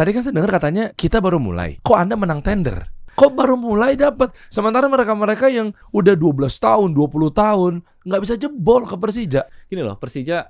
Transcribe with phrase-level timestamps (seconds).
[0.00, 1.76] Tadi kan saya dengar katanya kita baru mulai.
[1.84, 2.88] Kok Anda menang tender?
[3.20, 4.32] Kok baru mulai dapat?
[4.48, 7.72] Sementara mereka-mereka yang udah 12 tahun, 20 tahun
[8.08, 9.44] nggak bisa jebol ke Persija.
[9.68, 10.48] Gini loh, Persija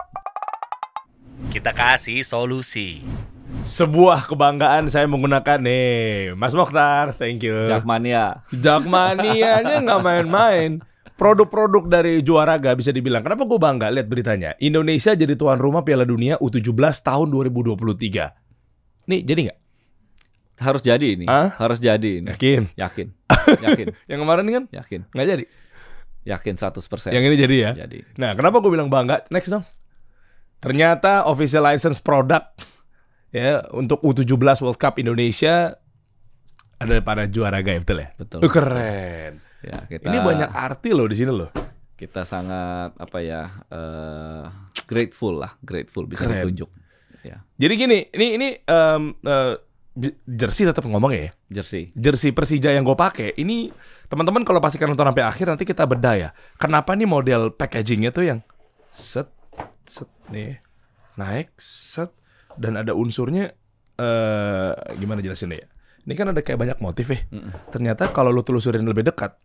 [1.50, 3.02] Kita kasih solusi.
[3.66, 7.67] Sebuah kebanggaan saya menggunakan nih, Mas Mokhtar, thank you.
[7.67, 8.46] Jakmania.
[8.55, 10.79] Jakmania-nya nggak main-main.
[11.19, 13.27] Produk-produk dari Juaraga bisa dibilang.
[13.27, 14.55] Kenapa gue bangga lihat beritanya?
[14.62, 18.41] Indonesia jadi tuan rumah Piala Dunia U17 tahun 2023.
[19.11, 19.58] Nih, jadi nggak?
[20.61, 21.24] Harus jadi ini.
[21.26, 21.50] Hah?
[21.58, 22.30] Harus jadi ini.
[22.30, 22.62] Yakin?
[22.79, 23.07] Yakin.
[23.66, 23.86] Yakin.
[24.07, 25.00] Yang kemarin kan Yakin.
[25.11, 25.44] nggak jadi.
[26.21, 27.11] Yakin 100%.
[27.11, 27.71] Yang ini jadi ya.
[27.82, 27.99] jadi.
[28.14, 29.25] Nah, kenapa gue bilang bangga?
[29.32, 29.64] Next dong.
[30.61, 32.61] Ternyata official license product
[33.33, 35.80] ya untuk U17 World Cup Indonesia
[36.77, 38.08] ada para juara gaya betul ya?
[38.16, 38.38] Betul.
[38.41, 39.33] Uh, keren.
[39.61, 41.52] Ya, kita Ini banyak arti loh di sini loh.
[41.92, 43.44] kita sangat apa ya?
[43.69, 44.44] eh,
[44.88, 46.41] grateful lah, grateful bisa Keren.
[46.41, 46.69] ditunjuk.
[47.20, 49.00] Ya, Jadi gini, ini ini eh,
[49.92, 51.30] bi- jersey tetap ngomong ya.
[51.52, 51.92] jersey.
[51.92, 53.68] Jersey Persija yang gue pakai ini
[54.08, 56.28] teman-teman kalau pastikan nonton sampai akhir nanti kita bedah ya.
[56.56, 58.38] Kenapa nih model packagingnya tuh yang
[58.90, 59.28] set
[59.84, 60.58] set nih
[61.14, 62.08] naik set
[62.56, 63.52] dan ada unsurnya
[64.00, 65.68] eh gimana jelasinnya ya?
[66.08, 67.20] Ini kan ada kayak banyak motif ya.
[67.28, 67.52] Mm-mm.
[67.68, 69.36] Ternyata kalau lu telusurin lebih dekat,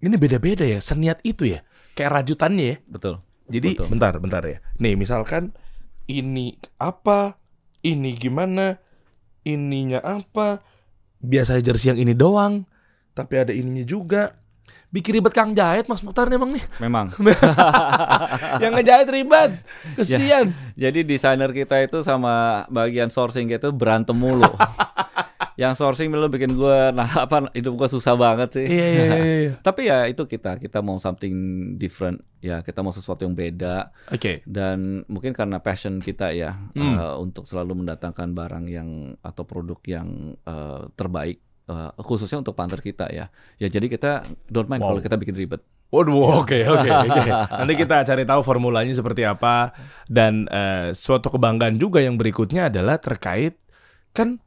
[0.00, 0.80] ini beda-beda ya.
[0.80, 1.60] Seniat itu ya.
[1.92, 2.76] Kayak rajutannya ya.
[2.88, 3.20] Betul.
[3.52, 3.86] Jadi Betul.
[3.92, 4.64] bentar, bentar ya.
[4.80, 5.52] Nih misalkan
[6.18, 7.38] ini apa,
[7.86, 8.82] ini gimana,
[9.46, 10.58] ininya apa.
[11.22, 12.66] Biasanya jersey yang ini doang,
[13.14, 14.34] tapi ada ininya juga.
[14.90, 16.64] Bikin ribet Kang Jahit Mas Mukhtar nih emang nih.
[16.82, 17.06] Memang.
[18.62, 19.62] yang ngejahit ribet.
[19.94, 20.50] Kesian.
[20.74, 24.50] Jadi desainer kita itu sama bagian sourcing kita itu berantem mulu.
[25.60, 28.64] Yang sourcing dulu bikin gue, nah apa hidup gue susah banget sih.
[28.64, 29.52] Iya, iya, iya, iya.
[29.68, 31.34] Tapi ya itu kita, kita mau something
[31.76, 33.92] different, ya kita mau sesuatu yang beda.
[34.08, 34.40] Oke.
[34.48, 36.96] dan mungkin karena passion kita ya Hmm.
[36.96, 38.88] eh, untuk selalu mendatangkan barang yang
[39.20, 40.08] atau produk yang
[40.40, 44.10] eh, terbaik eh, khususnya untuk partner kita ya ya jadi kita
[44.48, 44.96] don't mind Wow.
[44.96, 47.22] kalau kita bikin ribet Waduh, oke, oke, oke.
[47.50, 49.74] Nanti kita cari tahu formulanya seperti apa.
[50.06, 53.58] Dan eh, suatu kebanggaan juga yang berikutnya adalah terkait
[54.14, 54.38] kan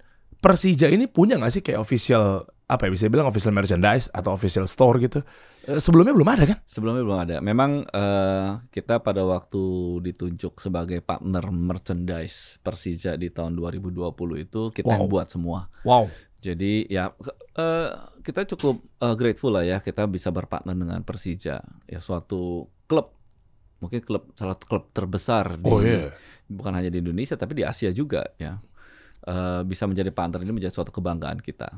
[0.43, 4.67] Persija ini punya nggak sih kayak official apa ya bisa bilang official merchandise atau official
[4.67, 5.23] store gitu?
[5.63, 6.57] Eh, sebelumnya belum ada kan?
[6.67, 9.63] sebelumnya belum ada memang eh, kita pada waktu
[10.03, 14.03] ditunjuk sebagai partner merchandise Persija di tahun 2020
[14.43, 15.11] itu kita yang Wow.
[15.11, 16.11] buat semua Wow.
[16.43, 17.15] Jadi ya
[17.55, 17.89] eh,
[18.19, 23.15] kita cukup eh, grateful lah ya kita bisa berpartner dengan Persija ya suatu klub
[23.79, 26.11] mungkin klub salah satu klub terbesar di Oh iya.
[26.47, 28.59] bukan hanya di Indonesia tapi di Asia juga ya
[29.23, 31.71] Eh, bisa menjadi partner ini menjadi suatu kebanggaan kita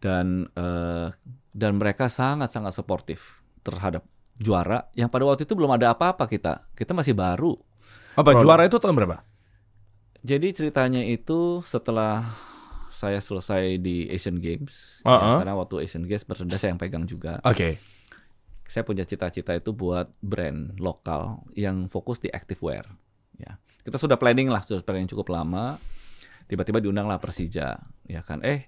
[0.00, 1.12] dan eh,
[1.52, 4.00] dan mereka sangat sangat suportif terhadap
[4.40, 7.52] juara yang pada waktu itu belum ada apa-apa kita kita masih baru
[8.16, 8.40] Apa Produk.
[8.40, 9.20] juara itu tahun berapa?
[10.24, 12.32] Jadi ceritanya itu setelah
[12.88, 15.20] saya selesai di Asian Games, Uh-uh.
[15.20, 17.44] ya, karena waktu Asian Games merchandise saya yang pegang juga.
[17.44, 17.76] Oke.
[18.64, 22.88] Saya punya cita-cita itu buat brand lokal yang fokus di activewear.
[23.36, 25.76] Ya, kita sudah planning lah, sudah planning cukup lama.
[26.50, 27.78] Tiba-tiba diundanglah Persija,
[28.10, 28.42] ya kan?
[28.42, 28.66] Eh,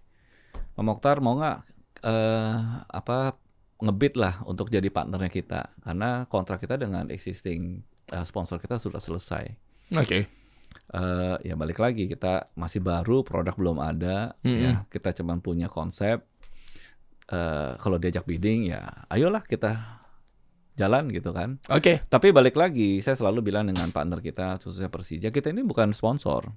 [0.55, 1.59] Pak Mokhtar mau nggak
[2.07, 2.57] eh,
[2.87, 3.35] apa
[3.83, 7.83] ngebit lah untuk jadi partnernya kita, karena kontrak kita dengan existing
[8.15, 9.51] eh, sponsor kita sudah selesai.
[9.99, 10.43] Oke.
[10.93, 14.61] Eh, ya balik lagi kita masih baru produk belum ada Mm-mm.
[14.61, 16.21] ya kita cuman punya konsep
[17.33, 20.05] Eh kalau diajak bidding ya ayolah kita
[20.77, 22.05] jalan gitu kan Oke.
[22.13, 26.53] tapi balik lagi saya selalu bilang dengan partner kita khususnya Persija kita ini bukan sponsor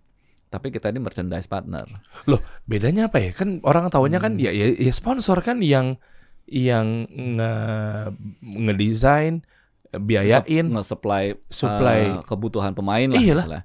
[0.55, 1.83] tapi kita ini merchandise partner
[2.31, 3.35] Loh, bedanya apa ya?
[3.35, 5.99] Kan orang tahunya kan ya, ya, ya sponsor kan yang
[6.47, 7.51] yang nge
[8.39, 9.43] ngedesain,
[9.91, 10.65] biayain.
[10.71, 11.99] nge-supply Supply.
[12.15, 13.43] eh, kebutuhan pemain lah Iyalah.
[13.43, 13.63] misalnya.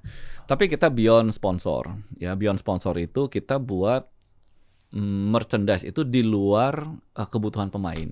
[0.49, 1.95] Tapi kita beyond sponsor.
[2.19, 4.09] Ya, beyond sponsor itu kita buat
[4.91, 6.75] mm, merchandise itu di luar
[7.15, 8.09] eh, kebutuhan pemain.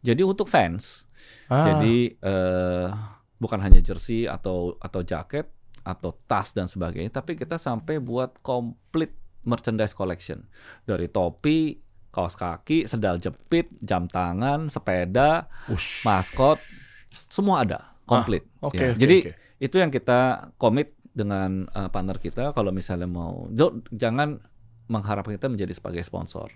[0.00, 1.04] Jadi untuk fans.
[1.52, 2.86] Ah, Jadi eh,
[3.36, 5.48] bukan hanya jersey atau atau jaket
[5.82, 9.14] atau tas dan sebagainya, tapi kita sampai buat komplit
[9.44, 10.44] merchandise collection.
[10.84, 11.80] Dari topi,
[12.10, 16.02] kaos kaki, sendal jepit, jam tangan, sepeda, ush.
[16.04, 16.58] maskot,
[17.30, 18.44] semua ada, komplit.
[18.60, 19.32] Oke, Ya, oke, Jadi oke.
[19.62, 22.52] itu yang kita komit dengan uh, partner kita.
[22.54, 23.46] Kalau misalnya mau,
[23.90, 24.42] jangan
[24.90, 26.50] mengharapkan kita menjadi sebagai sponsor.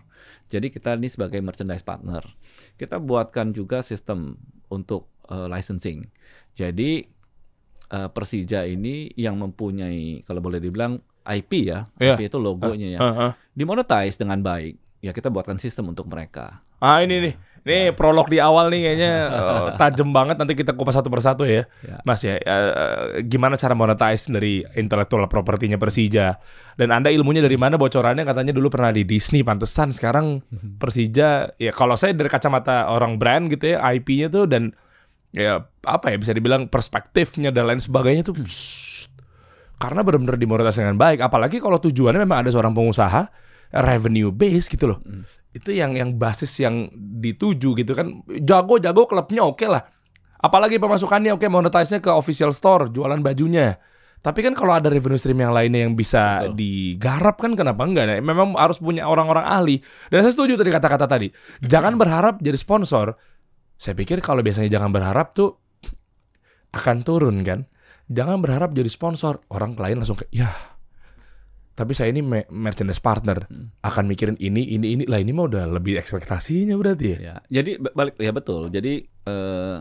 [0.50, 2.26] Jadi kita ini sebagai merchandise partner.
[2.74, 4.34] Kita buatkan juga sistem
[4.66, 6.10] untuk uh, licensing.
[6.58, 7.13] Jadi
[7.88, 12.14] uh, Persija ini yang mempunyai, kalau boleh dibilang IP ya, Iya.
[12.14, 13.30] IP itu logonya ya, Ah, ah.
[13.50, 14.76] dimonetize dengan baik.
[15.00, 16.64] Ya kita buatkan sistem untuk mereka.
[16.80, 17.34] Ah, ini nih.
[17.64, 20.36] Ini prolog di awal nih kayaknya eh, tajam banget.
[20.36, 21.96] Nanti kita kupas satu persatu ya, Ya.
[22.04, 22.36] Mas ya.
[22.36, 26.36] Eh, gimana cara monetize dari intellectual propertinya Persija?
[26.76, 27.80] Dan anda ilmunya dari mana?
[27.80, 29.40] Bocorannya katanya dulu pernah di Disney.
[29.40, 30.44] Pantesan sekarang
[30.76, 31.56] Persija.
[31.56, 34.76] Ya kalau saya dari kacamata orang brand gitu ya, IP-nya tuh dan
[35.34, 38.38] ya apa ya bisa dibilang perspektifnya dan lain sebagainya tuh.
[38.38, 39.10] psst,
[39.82, 41.20] karena benar-benar dimonetize dengan baik.
[41.20, 43.28] Apalagi kalau tujuannya memang ada seorang pengusaha
[43.74, 44.98] revenue base gitu loh.
[45.02, 45.26] Hmm.
[45.50, 48.22] Itu yang yang basis yang dituju gitu kan.
[48.30, 49.82] Jago-jago klubnya oke lah.
[50.44, 53.74] Apalagi pemasukannya oke monetize-nya ke official store, jualan bajunya.
[54.24, 56.56] Tapi kan kalau ada revenue stream yang lainnya yang bisa Betul.
[56.56, 58.08] digarap kan kenapa enggak?
[58.08, 59.76] Nah, memang harus punya orang-orang ahli.
[60.08, 61.28] Dan saya setuju tadi kata-kata tadi.
[61.60, 63.20] Jangan berharap jadi sponsor.
[63.84, 65.60] Saya pikir kalau biasanya jangan berharap tuh
[66.72, 67.68] akan turun kan.
[68.06, 69.44] Jangan berharap jadi sponsor.
[69.48, 70.48] Orang lain langsung kayak, ya
[71.74, 73.74] tapi saya ini me- merchandise partner Hmm.
[73.82, 77.18] akan mikirin ini ini ini lah ini mah udah lebih ekspektasinya berarti ya.
[77.20, 78.70] Ya, jadi ba- balik ya betul.
[78.70, 79.78] Jadi eh,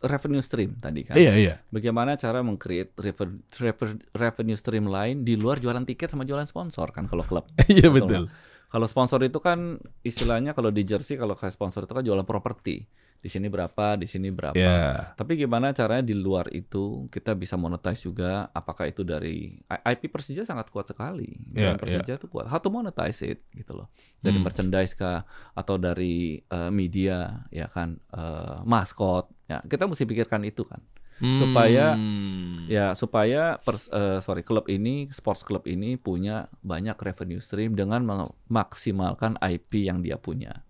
[0.00, 1.14] revenue stream tadi kan.
[1.14, 1.54] Iya iya.
[1.68, 6.90] Bagaimana cara meng-create reven- reven- revenue stream lain di luar jualan tiket sama jualan sponsor
[6.90, 7.46] kan kalau klub.
[7.70, 8.24] Iya Betul, betul.
[8.68, 12.82] Kalau sponsor itu kan istilahnya kalau di jersey kalau kayak sponsor itu kan jualan properti.
[13.18, 14.54] Di sini berapa, di sini berapa.
[14.54, 15.10] Ya.
[15.12, 18.46] Tapi gimana caranya di luar itu kita bisa monetize juga?
[18.48, 21.34] Apakah itu dari IP Persija sangat kuat sekali.
[21.50, 22.46] Iya, Brand Persija itu kuat.
[22.46, 23.90] How to monetize it gitu loh.
[24.16, 24.44] Dari Hmm.
[24.44, 29.26] merchandise kah atau dari eh, media ya kan eh, maskot.
[29.44, 30.78] Ya, kita mesti pikirkan itu kan.
[31.18, 32.70] Supaya- Hmm.
[32.70, 38.06] Ya supaya pers- eh, sorry klub ini sports club ini punya banyak revenue stream dengan
[38.06, 40.62] memaksimalkan IP yang dia punya.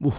[0.00, 0.16] Uh,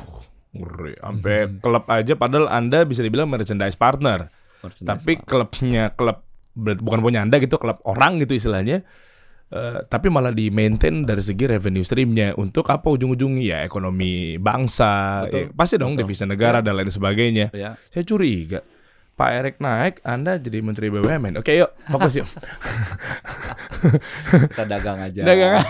[0.56, 0.96] ngeri.
[0.96, 4.32] Sampai klub aja padahal Anda bisa dibilang merchandise partner.
[4.60, 5.28] Merchandise Tapi partner.
[5.28, 6.18] klubnya klub
[6.56, 8.82] bukan punya Anda gitu, klub orang gitu istilahnya.
[9.46, 15.22] Eh, tapi malah di maintain dari segi revenue streamnya untuk apa ujung-ujungnya ya ekonomi bangsa
[15.30, 16.02] Betul, ya, pasti dong betul.
[16.02, 16.66] devisa negara Ya.
[16.66, 18.66] dan lain sebagainya ya saya curiga
[19.16, 22.26] Pak Erik naik Anda jadi Menteri BUMN oke yuk fokus yuk
[24.52, 25.22] kita dagang aja.
[25.22, 25.62] Dagang.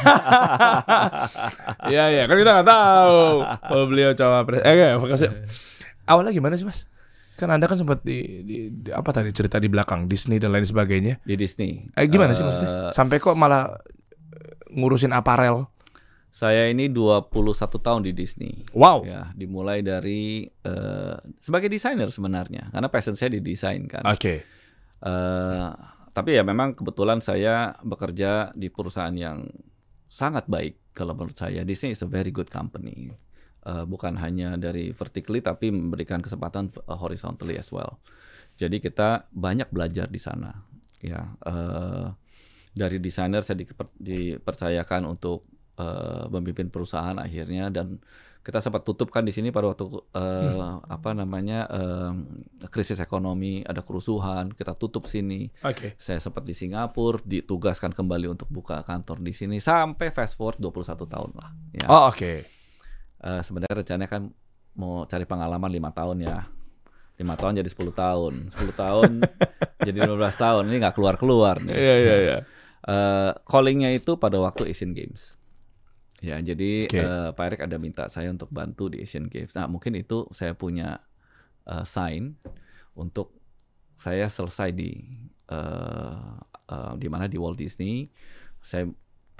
[1.85, 4.61] Iya iya kan kita nggak tahu kalau beliau cawapres.
[4.61, 5.31] Eh oke, fokus yuk.
[6.05, 6.85] Awalnya gimana sih mas?
[7.35, 10.63] Kan anda kan sempat di, di- di- apa tadi cerita di belakang Disney dan lain
[10.63, 11.19] sebagainya.
[11.21, 11.85] di Disney.
[11.91, 12.69] Eh gimana sih Eh, maksudnya?
[12.89, 13.75] Sampai kok malah
[14.71, 15.67] ngurusin aparel?
[16.35, 17.31] Saya ini 21
[17.79, 18.67] tahun di Disney.
[18.75, 19.07] Wow.
[19.07, 24.03] Ya, dimulai dari eh, sebagai desainer sebenarnya, karena passion saya di desain kan.
[24.03, 24.43] Oke.
[24.99, 25.67] Eh,
[26.11, 29.47] tapi ya memang kebetulan saya bekerja di perusahaan yang
[30.11, 31.63] sangat baik kalau menurut saya.
[31.63, 33.15] Disney is a very good company.
[33.63, 36.67] Eh, bukan hanya dari vertically tapi memberikan kesempatan
[36.99, 38.03] horizontally as well.
[38.59, 40.51] Jadi kita banyak belajar di sana.
[40.99, 42.11] Ya, eh,
[42.75, 47.99] dari desainer saya diper- dipercayakan untuk eh, memimpin perusahaan akhirnya dan
[48.45, 52.11] kita sempat tutup kan di sini pada waktu eh, apa namanya eh,
[52.69, 55.97] krisis ekonomi ada kerusuhan kita tutup sini Oke.
[55.97, 61.09] saya sempat di Singapura ditugaskan kembali untuk buka kantor di sini sampai fast forward 21
[61.09, 62.31] tahun lah ya Oh oke.
[63.25, 64.29] Eh, sebenarnya rencananya kan
[64.77, 66.45] mau cari pengalaman lima tahun ya
[67.15, 69.09] lima tahun jadi 10 tahun 10 tahun
[69.87, 72.37] jadi 15 tahun ini nggak keluar keluar nih Iya iya iya.
[72.85, 75.41] Eh, callingnya itu pada waktu Asian Games.
[76.25, 76.97] Ya, jadi Oke.
[76.97, 79.53] eh, Pak Erik ada minta saya untuk bantu di Asian Games.
[79.53, 80.97] Nah, mungkin itu saya punya
[81.69, 82.33] eh, sign
[82.97, 83.29] untuk
[83.93, 84.91] saya selesai di
[85.53, 86.33] eh,
[86.73, 88.09] eh, di mana di Walt Disney.
[88.57, 88.89] Saya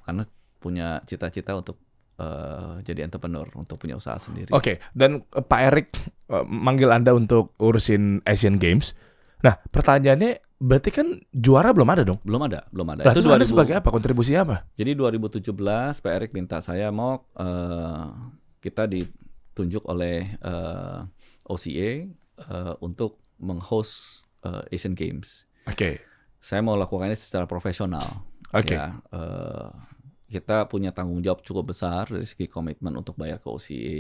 [0.05, 0.21] karena
[0.61, 1.81] punya cita-cita untuk
[2.21, 4.53] eh, jadi entrepreneur, untuk punya usaha sendiri.
[4.53, 4.77] Oke.
[4.93, 5.89] Dan eh, Pak Erik
[6.29, 8.93] eh, manggil anda untuk urusin Asian Games.
[9.41, 12.19] Nah pertanyaannya berarti kan juara belum ada dong?
[12.23, 13.01] Belum ada, belum ada.
[13.07, 13.89] Lah, itu terus anda 2000 sebagai apa?
[13.91, 14.63] Kontribusi apa?
[14.79, 15.51] Jadi 2017
[15.99, 18.05] Pak Erik minta saya mau eh,
[18.63, 20.99] kita ditunjuk oleh eh,
[21.45, 25.43] OCA eh, untuk menghost eh, Asian Games.
[25.67, 25.99] Oke.
[26.39, 28.05] Saya mau lakukannya secara profesional.
[28.55, 28.79] Oke.
[28.79, 29.67] Ya, eh,
[30.31, 33.97] kita punya tanggung jawab cukup besar dari segi komitmen untuk bayar ke OCA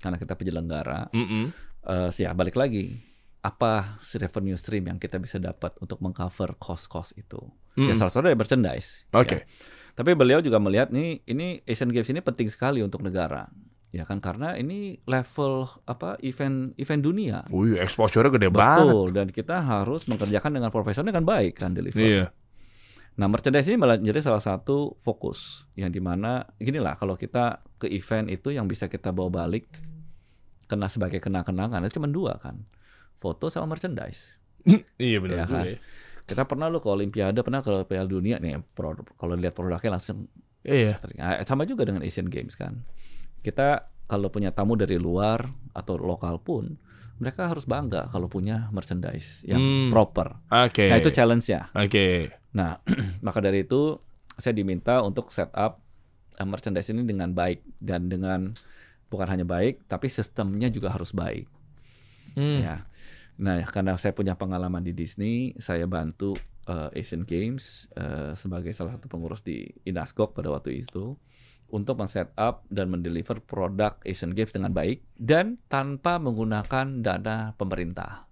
[0.00, 1.12] karena kita penyelenggara.
[1.12, 1.52] Mm-mm.
[1.80, 3.09] Eh, ya balik lagi
[3.40, 7.40] apa si revenue stream yang kita bisa dapat untuk mengcover cost-cost itu.
[7.76, 7.96] Ya Mm-mm.
[7.96, 9.08] salah satu dari merchandise.
[9.16, 9.32] Oke.
[9.32, 9.40] Ya.
[9.96, 13.48] Tapi beliau juga melihat nih ini Asian Games ini penting sekali untuk negara.
[13.90, 17.42] Ya kan karena ini level apa event event dunia.
[17.50, 18.86] Wih, exposure-nya gede banget.
[18.86, 21.98] Betul dan kita harus mengerjakan dengan profesional dengan baik kan deliver.
[21.98, 22.26] Iya.
[23.18, 27.60] Nah, merchandise ini malah jadi salah satu fokus yang di mana gini lah kalau kita
[27.76, 29.66] ke event itu yang bisa kita bawa balik
[30.70, 32.62] kena sebagai kenang-kenangan itu cuma dua kan.
[33.20, 34.40] Foto sama merchandise.
[34.98, 35.66] Iya benar Ya juga kan?
[35.68, 35.78] ya.
[36.26, 40.26] Kita pernah lo ke Olimpiade, pernah ke Piala Dunia nih produk, kalau lihat produknya langsung
[40.60, 41.00] Iya.
[41.16, 42.84] Nah, sama juga dengan Asian Games kan.
[43.40, 46.76] Kita kalau punya tamu dari luar atau lokal pun
[47.16, 49.88] mereka harus bangga kalau punya merchandise yang Hmm.
[49.88, 50.36] proper.
[50.52, 50.88] Oke.
[50.88, 51.72] Nah itu challenge-nya.
[51.72, 52.28] Oke.
[52.52, 52.80] Nah
[53.26, 53.96] maka dari itu
[54.36, 55.80] saya diminta untuk set up
[56.36, 58.52] eh, merchandise ini dengan baik dan dengan
[59.08, 61.48] bukan hanya baik tapi sistemnya juga harus baik.
[62.34, 62.60] Hmm.
[62.62, 62.76] Ya.
[63.40, 66.36] Nah, karena saya punya pengalaman di Disney, saya bantu
[66.68, 71.16] eh, Asian Games eh, sebagai salah satu pengurus di Inasgok pada waktu itu
[71.70, 78.26] untuk men-set up dan mendeliver produk Asian Games dengan baik dan tanpa menggunakan dana pemerintah.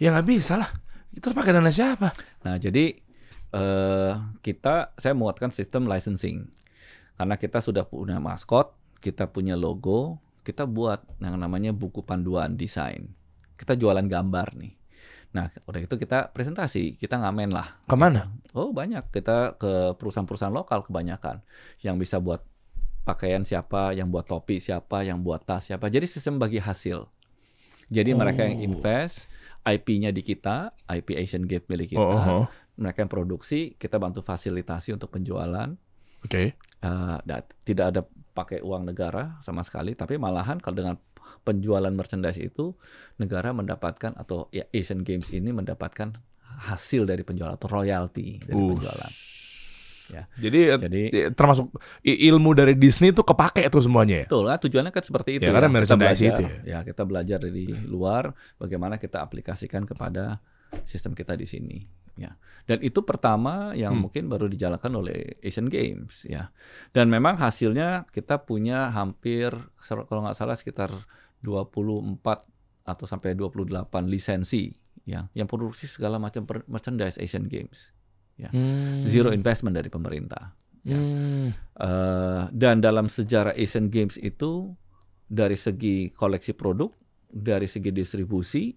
[0.00, 0.70] Ya nggak bisa lah.
[1.12, 2.10] Itu pakai dana siapa?
[2.42, 2.96] Nah, jadi
[3.54, 6.48] eh, kita saya menguatkan sistem licensing
[7.20, 8.72] karena kita sudah punya maskot,
[9.04, 13.12] kita punya logo, kita buat yang namanya buku panduan desain.
[13.60, 14.72] Kita jualan gambar nih.
[15.30, 17.84] Nah, udah itu kita presentasi, kita ngamen lah.
[17.84, 18.32] Ke mana?
[18.50, 21.44] Oh banyak, kita ke perusahaan-perusahaan lokal kebanyakan
[21.84, 22.40] yang bisa buat
[23.04, 25.86] pakaian siapa, yang buat topi siapa, yang buat tas siapa.
[25.86, 27.04] Jadi sistem bagi hasil.
[27.90, 28.66] Jadi mereka yang Oh.
[28.70, 29.26] invest,
[29.60, 32.00] IP-nya di kita, IP Asian Games milik kita.
[32.00, 32.46] Oh, oh, oh.
[32.78, 35.74] Mereka yang produksi, kita bantu fasilitasi untuk penjualan.
[36.22, 36.54] Oke.
[36.80, 40.96] Eh, da- tidak ada pakai uang negara sama sekali, tapi malahan kalau dengan
[41.40, 42.74] penjualan merchandise itu
[43.16, 46.14] negara mendapatkan atau ya Asian Games ini mendapatkan
[46.66, 48.74] hasil dari penjualan atau royalti dari Uh.
[48.74, 49.12] penjualan.
[50.10, 50.26] Ya.
[50.42, 51.70] Jadi, Jadi eh, termasuk
[52.02, 54.26] ilmu dari Disney itu kepake tuh semuanya ya.
[54.26, 56.78] betul kan tujuannya kan seperti itu Ya, karena Kita merchandise belajar, itu ya.
[56.82, 58.22] kita belajar dari luar
[58.58, 60.42] bagaimana kita aplikasikan kepada
[60.82, 61.78] sistem kita di sini
[62.20, 62.36] ya.
[62.68, 64.06] Dan itu pertama yang Hmm.
[64.06, 66.52] mungkin baru dijalankan oleh Asian Games ya.
[66.92, 69.50] Dan memang hasilnya kita punya hampir
[70.06, 70.92] kalau nggak salah sekitar
[71.40, 72.44] 24
[72.84, 74.68] atau sampai 28 lisensi
[75.08, 77.90] ya yang produksi segala macam merchandise Asian Games.
[78.40, 79.04] Hmm.
[79.04, 80.56] Zero investment dari pemerintah.
[80.80, 80.96] ya.
[80.96, 81.52] Hmm.
[81.76, 84.72] Eh, dan dalam sejarah Asian Games itu
[85.28, 86.88] dari segi koleksi produk,
[87.28, 88.72] dari segi distribusi,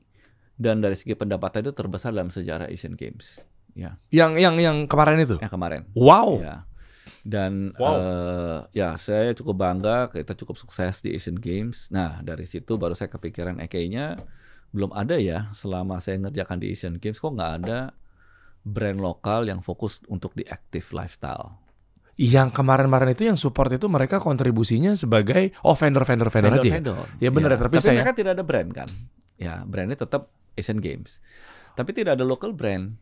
[0.64, 3.44] dan dari segi pendapatan itu terbesar dalam sejarah Asian Games.
[3.74, 5.36] Ya, Yang yang yang kemarin itu.
[5.38, 5.82] yang kemarin.
[5.92, 6.40] Wow.
[6.40, 6.58] Ya.
[7.20, 7.96] Dan Wow.
[7.96, 11.90] eh, ya saya cukup bangga kita cukup sukses di Asian Games.
[11.90, 14.20] Nah dari situ baru saya kepikiran, eh kayaknya
[14.70, 17.92] belum ada ya selama saya ngerjakan di Asian Games kok nggak ada
[18.62, 21.60] brand lokal yang fokus untuk di active lifestyle.
[22.14, 26.62] Yang kemarin-kemarin itu yang support itu mereka kontribusinya sebagai oh vendor-vendor vendor aja.
[26.64, 26.74] ya?
[26.78, 27.06] Vendor.
[27.18, 28.90] Ya benar, tapi saya- mereka tidak ada brand kan.
[29.34, 31.22] Ya, brandnya tetap Asian Games.
[31.74, 32.94] Tapi tidak ada local brand.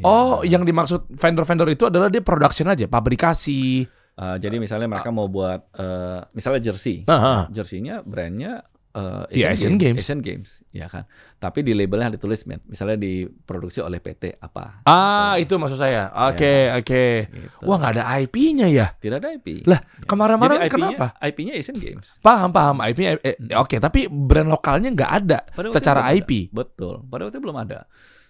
[0.00, 0.04] Ya.
[0.04, 3.84] Oh, yang dimaksud vendor-vendor itu adalah dia production aja, pabrikasi.
[4.12, 7.04] Eh, jadi misalnya mereka mau buat eh, misalnya jersey.
[7.08, 7.40] Ah, ah.
[7.48, 9.98] Jersey-nya brandnya eh, Ya, Asian Games.
[9.98, 11.08] Asian Games, ya kan.
[11.36, 14.84] Tapi di labelnya ditulis misalnya diproduksi oleh PT apa.
[14.84, 16.12] Ah, itu maksud saya.
[16.28, 17.04] Oke, oke.
[17.26, 17.64] Gitu.
[17.64, 18.92] Wah, nggak ada IP-nya ya?
[18.92, 19.64] Tidak ada IP.
[19.64, 20.04] Lah, Ya.
[20.04, 21.16] kemarin-kemarin kenapa?
[21.18, 22.20] IP-nya Asian Games.
[22.20, 22.78] Paham, paham.
[22.80, 26.48] IP-nya eh, Oke, tapi brand lokalnya nggak ada Pada secara IP.
[26.48, 26.62] ada.
[26.62, 26.94] Betul.
[27.04, 27.88] Pada waktu itu belum ada.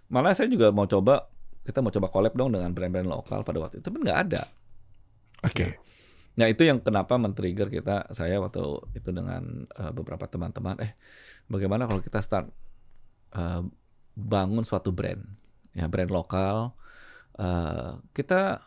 [0.09, 1.27] Malah saya juga mau coba
[1.63, 4.43] kita mau coba collab dong dengan brand-brand lokal pada waktu itu pun nggak ada.
[5.43, 5.79] Oke.
[6.33, 8.63] Nah itu yang kenapa men-trigger kita saya waktu
[8.97, 10.93] itu dengan eh, beberapa teman-teman eh
[11.47, 12.49] bagaimana kalau kita start
[13.37, 13.63] eh,
[14.17, 15.21] bangun suatu brand
[15.77, 16.73] ya brand lokal
[17.37, 18.61] eh, kita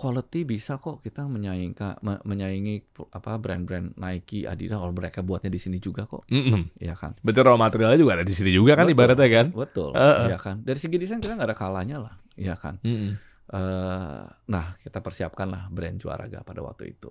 [0.00, 1.76] quality bisa kok kita menyaingi
[2.24, 6.72] menyaingi apa brand-brand Nike Adidas kalau mereka buatnya di sini juga kok Mm-mm.
[6.80, 8.96] ya kan Betul raw materialnya juga ada di sini juga kan Betul.
[8.96, 9.46] ibaratnya kan?
[9.52, 10.32] betul Heeh.
[10.32, 13.20] ya kan dari segi desain kita nggak ada kalanya lah ya kan Mm-mm.
[13.50, 17.10] Eh, nah kita persiapkanlah brand Juaraga pada waktu itu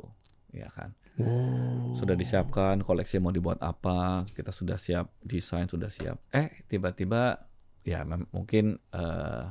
[0.49, 0.95] ya kan?
[1.19, 1.91] Oh.
[1.99, 6.15] sudah disiapkan koleksi mau dibuat apa kita sudah siap desain sudah siap.
[6.31, 7.43] Eh tiba-tiba
[7.83, 9.45] ya mungkin eh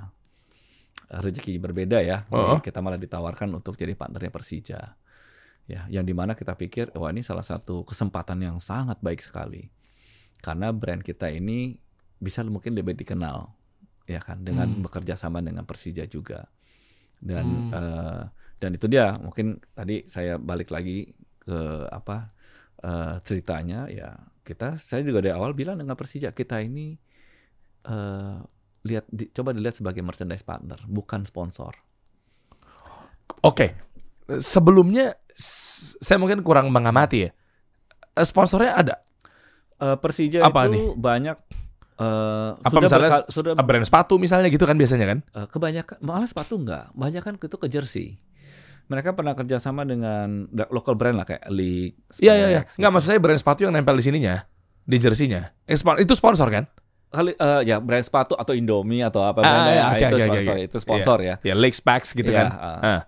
[1.12, 2.24] rezeki berbeda ya.
[2.32, 2.56] Oh.
[2.64, 4.80] kita malah ditawarkan untuk jadi partnernya Persija.
[5.68, 9.68] Ya yang di mana kita pikir wah ini salah satu kesempatan yang sangat baik sekali.
[10.40, 11.76] Karena brand kita ini
[12.16, 13.44] bisa mungkin lebih dikenal
[14.08, 14.40] ya kan?
[14.40, 14.88] Dengan Hmm.
[14.88, 16.48] bekerja sama dengan Persija juga
[17.18, 17.74] dan Hmm.
[17.74, 18.22] eh,
[18.58, 21.58] dan itu dia mungkin tadi saya balik lagi ke
[21.90, 22.30] apa
[22.82, 26.96] eh, ceritanya ya kita saya juga dari awal bilang dengan Persija kita ini
[27.86, 28.38] eh,
[28.86, 31.74] lihat di- coba dilihat sebagai merchandise partner bukan sponsor
[33.42, 33.70] Oke.
[34.28, 37.30] Sebelumnya s- saya mungkin kurang mengamati ya.
[38.18, 38.94] Sponsornya ada.
[39.78, 40.84] Eh, Persija Apa itu nih?
[40.98, 41.36] banyak
[41.98, 45.18] eh, Apa sudah misalnya berka- sudah brand sepatu misalnya gitu kan biasanya kan?
[45.28, 48.08] eh, kebanyakan malah sepatu enggak banyak kan itu ke jersey
[48.86, 52.60] mereka pernah kerjasama dengan local brand lah kayak League Iya iya iya.
[52.62, 52.94] Specs, Enggak gitu.
[52.94, 54.34] maksud saya brand sepatu yang nempel di sininya,
[54.80, 55.42] di jersinya.
[55.62, 56.64] Eh, itu sponsor kan?
[57.08, 60.12] kali eh, ya brand sepatu atau Indomie atau apa Ah, iya, ya, oke, itu oke,
[60.14, 62.46] oke, sponsor itu sponsor ya Ya Lake Specs gitu Iya, kan.
[62.50, 62.80] ah.
[62.80, 63.00] Ah.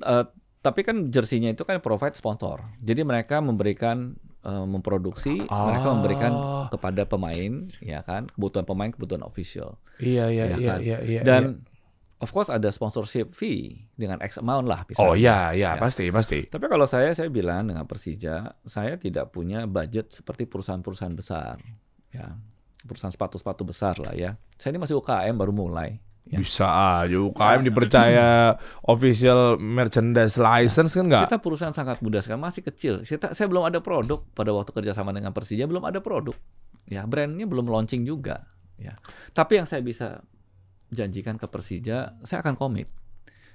[0.00, 0.24] Eh,
[0.60, 2.64] tapi kan jersinya itu kan provide sponsor.
[2.78, 6.66] Jadi mereka memberikan eh, memproduksi, mereka memberikan Oh.
[6.68, 9.76] kepada pemain, ya kan, kebutuhan pemain, kebutuhan official.
[9.96, 10.78] Iya iya Ya iya kan?
[10.80, 11.20] iya iya.
[11.22, 11.68] Dan iya.
[12.18, 15.16] of course ada sponsorship fee dengan X amount lah Oh misalnya.
[15.16, 15.80] iya iya Ya.
[15.80, 16.44] pasti pasti.
[16.46, 21.60] Tapi kalau saya saya bilang dengan Persija, saya tidak punya budget seperti perusahaan-perusahaan besar.
[22.10, 22.40] Ya.
[22.80, 24.40] Perusahaan sepatu-sepatu besar lah ya.
[24.56, 26.00] Saya ini masih UKM baru mulai.
[26.30, 26.38] Ya.
[26.38, 26.62] Bisa
[27.02, 28.54] aja UKM dipercaya
[28.86, 31.24] official merchandise license kan nggak?
[31.26, 33.02] Kita perusahaan sangat muda sekali, masih kecil.
[33.02, 36.38] Kita, saya belum ada produk pada waktu kerjasama dengan Persija belum ada produk.
[36.86, 38.46] Ya, brandnya belum launching juga.
[38.78, 38.94] Ya,
[39.34, 40.22] tapi yang saya bisa
[40.94, 42.86] janjikan ke Persija, saya akan komit.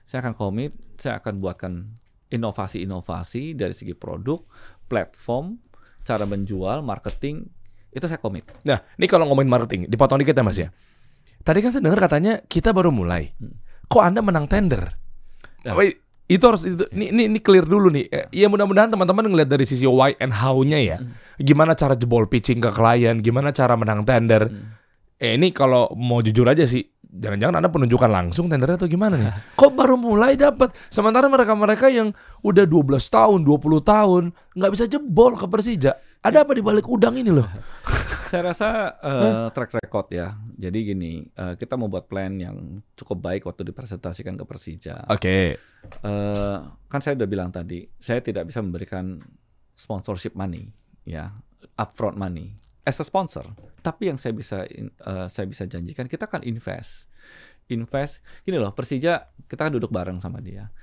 [0.03, 1.95] Saya akan komit, saya akan buatkan
[2.27, 4.43] inovasi-inovasi dari segi produk,
[4.91, 5.63] platform,
[6.03, 7.47] cara menjual, marketing,
[7.95, 8.43] itu saya komit.
[8.67, 10.69] Nah, ini kalau ngomongin marketing, dipotong dikit ya Mas ya.
[11.45, 13.37] Tadi kan saya dengar katanya kita baru mulai.
[13.37, 13.61] Hmm.
[13.85, 14.97] Kok Anda menang tender?
[15.61, 18.05] Wait, itu harus itu ini, ini ini clear dulu nih.
[18.09, 20.97] Eh, Ya mudah-mudahan teman-teman ngeliat dari sisi why and how-nya ya.
[20.97, 21.13] Hmm.
[21.37, 24.49] Gimana cara jebol pitching ke klien, gimana cara menang tender.
[24.49, 24.73] Hmm.
[25.21, 29.29] Eh ini kalau mau jujur aja sih, jangan-jangan Anda penunjukan langsung tendernya atau gimana nih?
[29.61, 30.73] Kok baru mulai dapat?
[30.89, 32.09] Sementara mereka-mereka yang
[32.41, 34.23] udah 12 tahun, 20 tahun
[34.57, 35.93] nggak bisa jebol ke Persija.
[36.25, 37.45] Ada apa di balik udang ini loh?
[38.33, 40.33] Saya rasa eh, track record ya.
[40.57, 45.05] Jadi gini, eh, kita membuat plan yang cukup baik waktu dipresentasikan ke Persija.
[45.13, 45.61] Oke.
[45.85, 46.57] Eh,
[46.89, 49.21] kan saya udah bilang tadi, saya tidak bisa memberikan
[49.77, 50.73] sponsorship money,
[51.05, 51.29] ya,
[51.77, 53.45] upfront money as a sponsor.
[53.81, 57.05] Tapi yang saya bisa eh, saya bisa janjikan, kita akan invest,
[57.69, 58.25] invest.
[58.41, 60.73] Gini loh, Persija kita kan duduk bareng sama dia.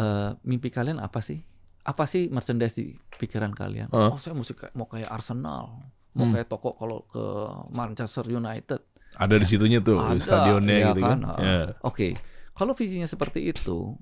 [0.00, 1.44] Eh, mimpi kalian apa sih?
[1.84, 3.92] Apa sih merchandise di pikiran kalian?
[3.92, 4.08] Hah?
[4.08, 5.84] Oh, saya mesti kayak, mau kayak Arsenal,
[6.16, 6.32] mau Hmm.
[6.32, 7.24] kayak toko kalau ke
[7.70, 8.80] Manchester United.
[9.14, 11.18] Ada di situnya tuh Ada, stadionnya iya gitu kan.
[11.22, 11.38] kan?
[11.38, 11.60] Ya.
[11.84, 12.16] Oke,
[12.52, 13.94] kalau visinya seperti itu,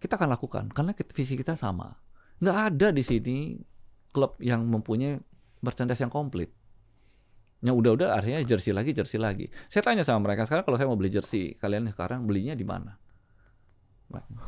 [0.00, 1.94] kita akan lakukan karena visi kita sama.
[2.42, 3.54] Nggak ada di sini
[4.10, 5.20] klub yang mempunyai
[5.62, 6.50] merchandise yang komplit.
[7.62, 9.46] Yang udah-udah artinya jersey lagi, jersey lagi.
[9.70, 12.98] Saya tanya sama mereka sekarang kalau saya mau beli jersey, kalian sekarang belinya di mana?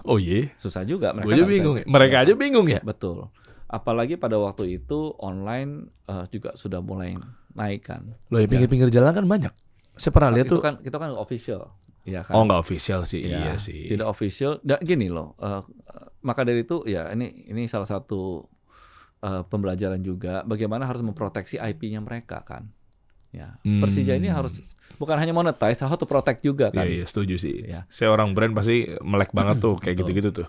[0.05, 0.53] Oh iya.
[0.61, 1.17] Susah juga.
[1.17, 1.81] Gue aja bingung.
[1.81, 1.85] ya.
[1.89, 2.85] Mereka aja bingung ya.
[2.85, 3.33] Betul.
[3.65, 7.17] Apalagi pada waktu itu online eh, juga sudah mulai
[7.57, 8.05] naik kan.
[8.29, 9.53] Loh ya pinggir-pinggir jalan kan banyak.
[9.95, 10.59] Saya pernah lihat tuh.
[10.59, 11.71] kan kita kan official,
[12.03, 12.35] ya kan?
[12.35, 13.23] Oh nggak official sih.
[13.23, 13.87] Ya, Iya sih.
[13.89, 14.59] Tidak official.
[14.63, 15.39] Gini loh.
[15.39, 15.63] eh,
[16.27, 18.43] maka dari itu ya ini ini salah satu
[19.23, 22.69] eh, pembelajaran juga bagaimana harus memproteksi IP-nya mereka kan.
[23.35, 23.59] Ya.
[23.67, 23.83] Hmm.
[23.83, 24.63] Persija ini harus
[24.97, 26.87] bukan hanya monetize, harus to protect juga Iya kan.
[26.87, 27.67] iya setuju sih.
[27.67, 27.85] Ya.
[27.91, 30.49] Saya orang brand pasti melek banget tuh kayak gitu-gitu tuh.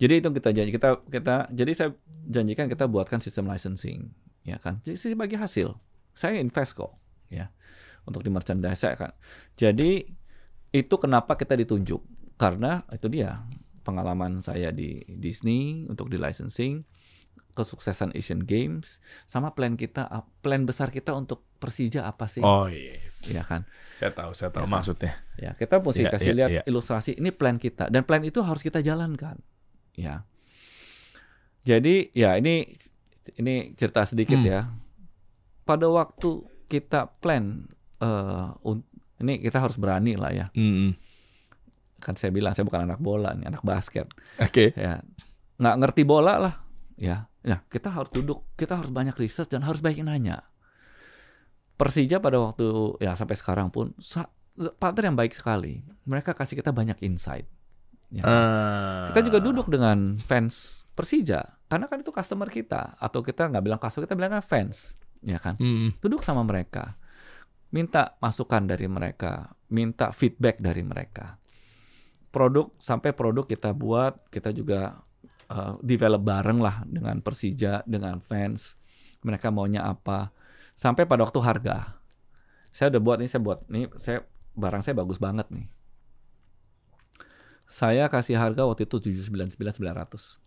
[0.00, 1.90] Jadi itu kita janji kita kita jadi saya
[2.26, 4.10] janjikan kita buatkan sistem licensing,
[4.42, 4.82] ya kan.
[4.82, 5.78] Jadi sebagai hasil
[6.12, 6.96] saya invest kok,
[7.30, 7.54] ya
[8.02, 9.12] untuk di merchandise saya kan.
[9.54, 10.02] Jadi
[10.72, 12.02] itu kenapa kita ditunjuk
[12.34, 13.46] karena itu dia
[13.86, 16.82] pengalaman saya di Disney untuk di licensing,
[17.54, 20.08] kesuksesan Asian Games, sama plan kita
[20.40, 23.11] plan besar kita untuk Persija apa sih, Oh iya.
[23.24, 23.62] Ya kan.
[23.94, 25.12] Saya tahu, saya tahu Ya maksudnya.
[25.36, 26.62] Ya, kita mesti Iya, kasih iya, lihat iya.
[26.66, 29.38] ilustrasi ini plan kita dan plan itu harus kita jalankan.
[29.94, 30.26] Ya.
[31.62, 32.66] Jadi ya ini
[33.38, 34.48] ini cerita sedikit Hmm.
[34.48, 34.60] ya.
[35.62, 37.70] Pada waktu kita plan
[38.02, 38.86] eh un-
[39.22, 40.46] ini kita harus berani lah ya.
[40.52, 40.98] Mm-mm.
[42.02, 44.10] Kan saya bilang saya bukan anak bola nih, anak basket.
[44.42, 44.74] Oke.
[44.74, 45.06] Ya.
[45.62, 46.54] Nggak ngerti bola lah.
[46.98, 47.30] Ya.
[47.42, 50.46] Ya, kita harus duduk, kita harus banyak research dan harus banyak nanya.
[51.82, 53.90] Persija pada waktu ya sampai sekarang pun
[54.78, 55.82] partner yang baik sekali.
[56.06, 57.50] Mereka kasih kita banyak insight.
[58.14, 58.22] Ya.
[58.22, 59.10] Ah.
[59.10, 63.80] Kita juga duduk dengan fans Persija karena kan itu customer kita atau kita nggak bilang
[63.80, 64.92] customer kita bilangnya fans,
[65.24, 65.56] ya kan?
[65.56, 65.96] Mm-mm.
[66.04, 67.00] Duduk sama mereka,
[67.72, 71.40] minta masukan dari mereka, minta feedback dari mereka.
[72.28, 75.00] Produk sampai produk kita buat, kita juga
[75.48, 78.76] uh, develop bareng lah dengan Persija, dengan fans.
[79.24, 80.28] Mereka maunya apa?
[80.82, 81.94] Sampai pada waktu harga.
[82.74, 84.26] Saya udah buat nih, saya buat nih, saya
[84.58, 85.70] barang saya bagus banget nih.
[87.70, 90.42] Saya kasih harga waktu itu 799.900.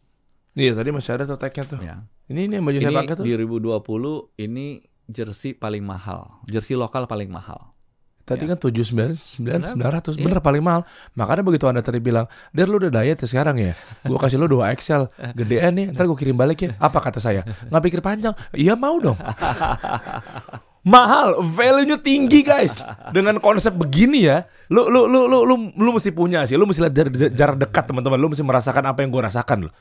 [0.59, 1.79] Iya tadi masih ada tuh tagnya tuh.
[1.79, 2.03] Ya.
[2.27, 3.23] Ini ini yang baju saya Ini pakai tuh.
[3.23, 7.74] di 2020 ini jersey paling mahal, jersey lokal paling mahal.
[8.25, 8.49] Tadi Ya.
[8.51, 10.23] kan tujuh sembilan sembilan sembilan ratus Iya.
[10.25, 10.81] bener paling mahal.
[11.13, 13.77] Makanya begitu anda tadi bilang, Der lu udah diet ya sekarang ya.
[14.01, 16.73] Gua kasih lu dua XL gedean nih, ntar gua kirim balik ya.
[16.75, 17.45] Apa kata saya?
[17.69, 18.33] Nggak pikir panjang?
[18.51, 19.13] Iya mau dong.
[20.85, 22.81] mahal, value-nya tinggi guys.
[23.09, 26.53] Dengan konsep begini ya, lu lu lu lu lu, lu mesti punya sih.
[26.53, 26.93] Lu mesti lihat
[27.33, 28.17] jarak dekat teman-teman.
[28.17, 29.73] Lu mesti merasakan apa yang gua rasakan loh.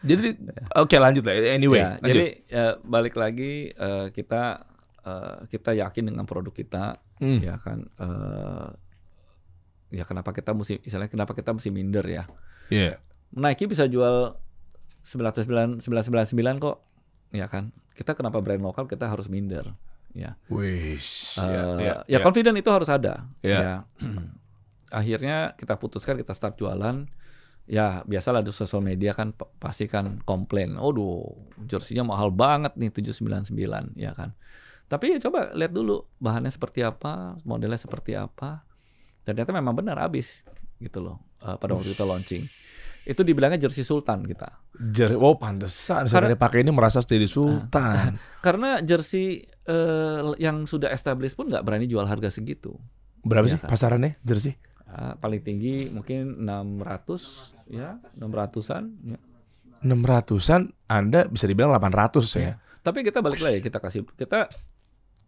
[0.00, 0.32] Jadi
[0.74, 1.34] oke lanjut lah.
[1.52, 2.08] Anyway, Ya, lanjut.
[2.08, 4.64] jadi ya, balik lagi eh, kita
[5.00, 7.38] eh, kita yakin dengan produk kita, Hmm.
[7.38, 7.84] ya kan.
[8.00, 8.68] eh,
[9.90, 12.24] ya kenapa kita mesti, misalnya kenapa kita mesti minder ya?
[12.72, 12.96] Iya.
[13.36, 14.34] Nike bisa jual
[15.04, 16.76] 999 999 kok,
[17.30, 17.70] ya kan.
[17.94, 19.76] Kita kenapa brand lokal kita harus minder,
[20.16, 20.34] ya.
[20.50, 21.36] Wish.
[21.38, 22.18] Eh, ya, ya, ya, ya.
[22.22, 23.28] confident itu harus ada.
[23.44, 23.60] Ya.
[23.60, 23.76] Ya.
[24.98, 27.06] Akhirnya kita putuskan kita start jualan.
[27.70, 29.30] Ya biasalah di sosial media kan
[29.62, 30.74] pasti kan komplain.
[30.74, 31.38] Aduh,
[31.70, 34.34] jersinya mahal banget nih 799 ya kan.
[34.90, 38.66] Tapi ya coba lihat dulu bahannya seperti apa, modelnya seperti apa.
[39.22, 40.42] Dan ternyata memang benar habis
[40.82, 42.42] gitu loh eh, pada waktu kita launching.
[43.06, 44.50] Itu dibilangnya jersey sultan kita.
[44.74, 48.18] Jer oh pantesan saya dari pakai ini merasa jadi sultan.
[48.44, 52.74] Karena jersey eh, yang sudah established pun nggak berani jual harga segitu.
[53.22, 53.70] Berapa Iya sih kan?
[53.70, 54.58] pasarannya jersey?
[54.90, 59.18] Ah, paling tinggi mungkin 600 ya 600-an ya.
[59.86, 62.42] 600-an Anda bisa dibilang 800 ya.
[62.42, 62.54] Iya.
[62.82, 64.50] Tapi kita balik lagi kita kasih kita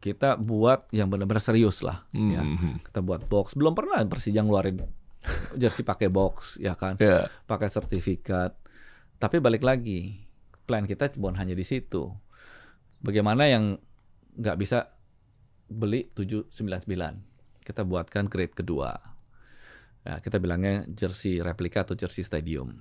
[0.02, 2.42] kita buat yang benar-benar serius lah ya.
[2.42, 2.90] Mhm.
[2.90, 3.54] Kita buat box.
[3.54, 4.82] Belum pernah Persija ngeluarin
[5.60, 6.98] jersey pakai box ya kan.
[6.98, 7.30] Ya.
[7.46, 8.58] Pakai sertifikat.
[9.22, 10.26] Tapi balik lagi
[10.66, 12.10] plan kita bukan hanya di situ.
[12.98, 13.78] Bagaimana yang
[14.34, 14.90] nggak bisa
[15.70, 17.62] beli 799.
[17.62, 18.90] Kita buatkan grade kedua.
[20.02, 22.74] Ya, kita bilangnya jersey replika atau jersey stadium.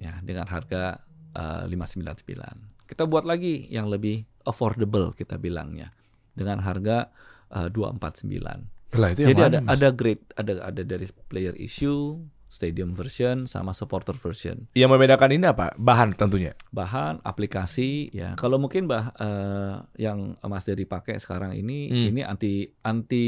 [0.00, 1.04] Ya, dengan harga
[1.36, 2.88] eh, 599.
[2.88, 5.92] Kita buat lagi yang lebih affordable kita bilangnya
[6.32, 7.08] dengan harga
[7.52, 8.92] eh, 249.
[8.92, 12.20] Lah itu Jadi ada ada grade, ada ada dari player issue,
[12.52, 14.68] stadium version sama supporter version.
[14.76, 15.72] Yang membedakan ini apa?
[15.80, 16.52] Bahan tentunya.
[16.68, 18.36] Bahan, aplikasi ya.
[18.36, 22.06] Kalau mungkin bah eh, yang Mas Dery pakai sekarang ini Hmm.
[22.12, 23.26] ini anti anti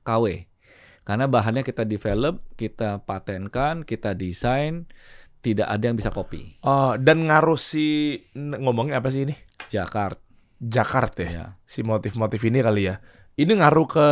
[0.00, 0.24] KW.
[1.04, 4.88] Karena bahannya kita develop, kita patenkan, kita desain,
[5.44, 6.56] tidak ada yang bisa copy.
[6.64, 9.36] Oh, dan ngaruh si ngomongnya apa sih ini?
[9.68, 10.23] Jakarta
[10.60, 11.30] Jakarta ya.
[11.30, 11.44] ya.
[11.64, 12.98] Si motif-motif ini kali ya.
[13.34, 14.06] Ini ngaruh ke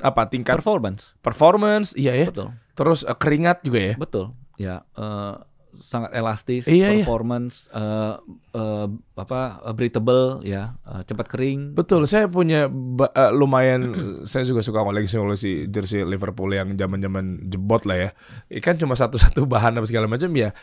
[0.00, 1.12] apa tingkat Performance.
[1.20, 2.26] performance, iya ya.
[2.32, 2.56] Betul.
[2.72, 3.94] Terus eh, keringat juga ya.
[4.00, 4.32] Betul.
[4.56, 5.34] Ya, eh,
[5.72, 7.04] sangat elastis, Iya, iya.
[7.04, 8.16] performance eh,
[8.52, 11.76] eh, apa eh, breathable ya, eh, cepat kering.
[11.76, 13.80] Betul, saya punya eh, lumayan
[14.30, 18.10] saya juga suka koleksi-koleksi jersey Liverpool yang zaman-zaman jebot lah ya.
[18.48, 20.56] Ikan cuma satu-satu bahan apa segala macam ya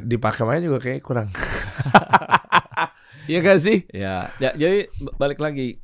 [0.00, 1.28] dipakai aja juga kayak kurang.
[3.26, 3.78] Iya gak sih?
[3.90, 4.86] Ya, ya jadi
[5.18, 5.82] balik lagi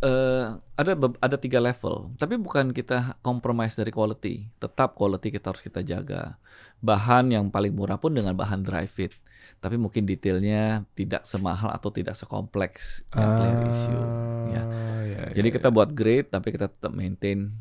[0.00, 0.46] eh
[0.80, 4.48] ada ada tiga level, tapi bukan kita compromise dari quality.
[4.56, 6.40] Tetap quality kita harus kita jaga.
[6.80, 9.12] Bahan yang paling murah pun dengan bahan dry fit.
[9.60, 14.04] Tapi mungkin detailnya tidak semahal atau tidak sekompleks yang player issue.
[14.48, 14.62] Ya.
[14.64, 17.52] Ah, ya, Jadi ya, kita buat grade tapi kita tetap maintain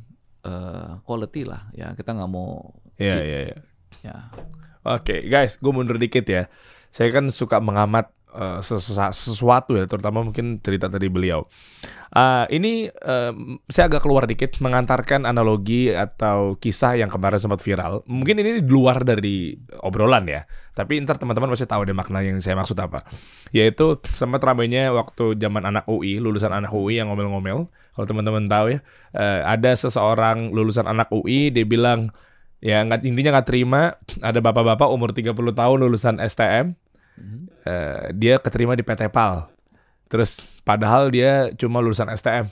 [0.48, 1.92] eh, quality lah ya.
[1.92, 3.58] Kita nggak mau Iya, iya, iya.
[4.00, 4.16] ya.
[4.88, 6.48] Oke, guys, gue mundur dikit ya.
[6.88, 11.46] Saya kan suka mengamat eh, sesu- sesuatu ya, terutama mungkin cerita tadi beliau.
[12.10, 13.34] Ah, ini eh,
[13.70, 18.02] saya agak keluar dikit mengantarkan analogi atau kisah yang kemarin sempat viral.
[18.10, 19.54] Mungkin ini di luar dari
[19.86, 23.06] obrolan ya, tapi ntar teman-teman pasti tahu deh makna yang saya maksud apa.
[23.54, 27.70] Yaitu sempat ramainya waktu zaman anak UI, lulusan anak UI yang ngomel-ngomel.
[27.70, 28.80] Kalau teman-teman tahu ya,
[29.14, 32.10] eh, ada seseorang lulusan anak UI, dia bilang
[32.60, 36.76] ya intinya nggak terima ada bapak-bapak umur 30 tahun lulusan STM
[37.66, 39.46] Eh, dia keterima di PT PAL.
[40.10, 42.50] Terus padahal dia cuma lulusan STM.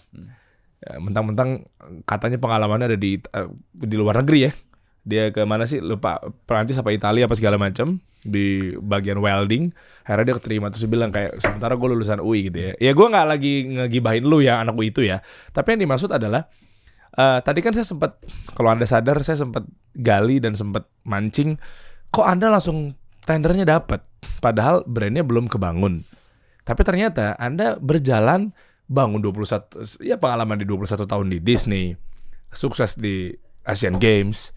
[0.78, 1.66] Ya, mentang-mentang
[2.06, 4.52] katanya pengalamannya ada di eh, di luar negeri ya.
[5.08, 5.80] Dia ke mana sih?
[5.80, 9.72] Lupa Perancis apa Italia apa segala macam di bagian welding.
[10.04, 10.68] Akhirnya dia keterima.
[10.70, 12.72] Terus bilang kayak sementara gue lulusan UI gitu ya.
[12.78, 15.24] Ya gue nggak lagi ngegibahin lu ya anak UI itu ya.
[15.56, 16.46] Tapi yang dimaksud adalah
[17.18, 18.22] eh, tadi kan saya sempat
[18.54, 19.66] kalau anda sadar saya sempat
[19.98, 21.58] gali dan sempat mancing
[22.14, 22.94] kok anda langsung
[23.26, 24.07] tendernya dapat
[24.40, 26.06] padahal brandnya belum kebangun.
[26.68, 28.52] Tapi ternyata anda berjalan
[28.88, 31.86] bangun 21 ya pengalaman di 21 tahun di Disney
[32.52, 33.32] sukses di
[33.68, 34.56] Asian Games.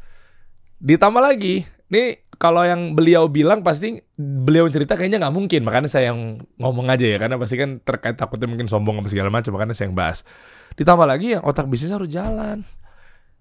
[0.80, 6.14] Ditambah lagi nih kalau yang beliau bilang pasti beliau cerita kayaknya nggak mungkin makanya saya
[6.14, 9.76] yang ngomong aja ya karena pasti kan terkait takutnya mungkin sombong apa segala macam makanya
[9.76, 10.24] saya yang bahas.
[10.78, 12.64] Ditambah lagi yang otak bisnis harus jalan.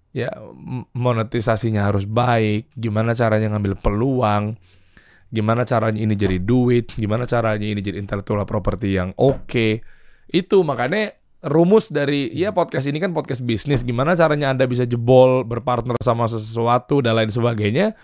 [0.09, 0.33] Ya
[0.97, 4.57] monetisasinya harus baik gimana caranya ngambil peluang
[5.29, 6.93] gimana caranya ini jadi duit?
[6.97, 9.81] Gimana caranya ini jadi intellectual property yang oke?
[10.29, 13.85] Itu makanya rumus dari ya podcast ini kan podcast bisnis.
[13.85, 17.95] Gimana caranya anda bisa jebol berpartner sama sesuatu dan lain sebagainya?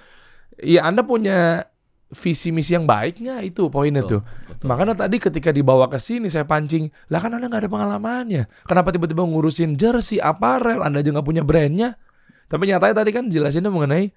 [0.64, 1.68] Ya anda punya
[2.16, 4.22] visi misi yang baiknya itu poinnya tuh.
[4.22, 4.66] betul.
[4.70, 8.44] makanya tadi ketika dibawa ke sini saya pancing lah kan anda nggak ada pengalamannya.
[8.64, 10.86] Kenapa tiba-tiba ngurusin jersey aparel?
[10.86, 12.00] Anda aja nggak punya brandnya.
[12.46, 14.14] Tapi nyatanya tadi kan jelasinnya mengenai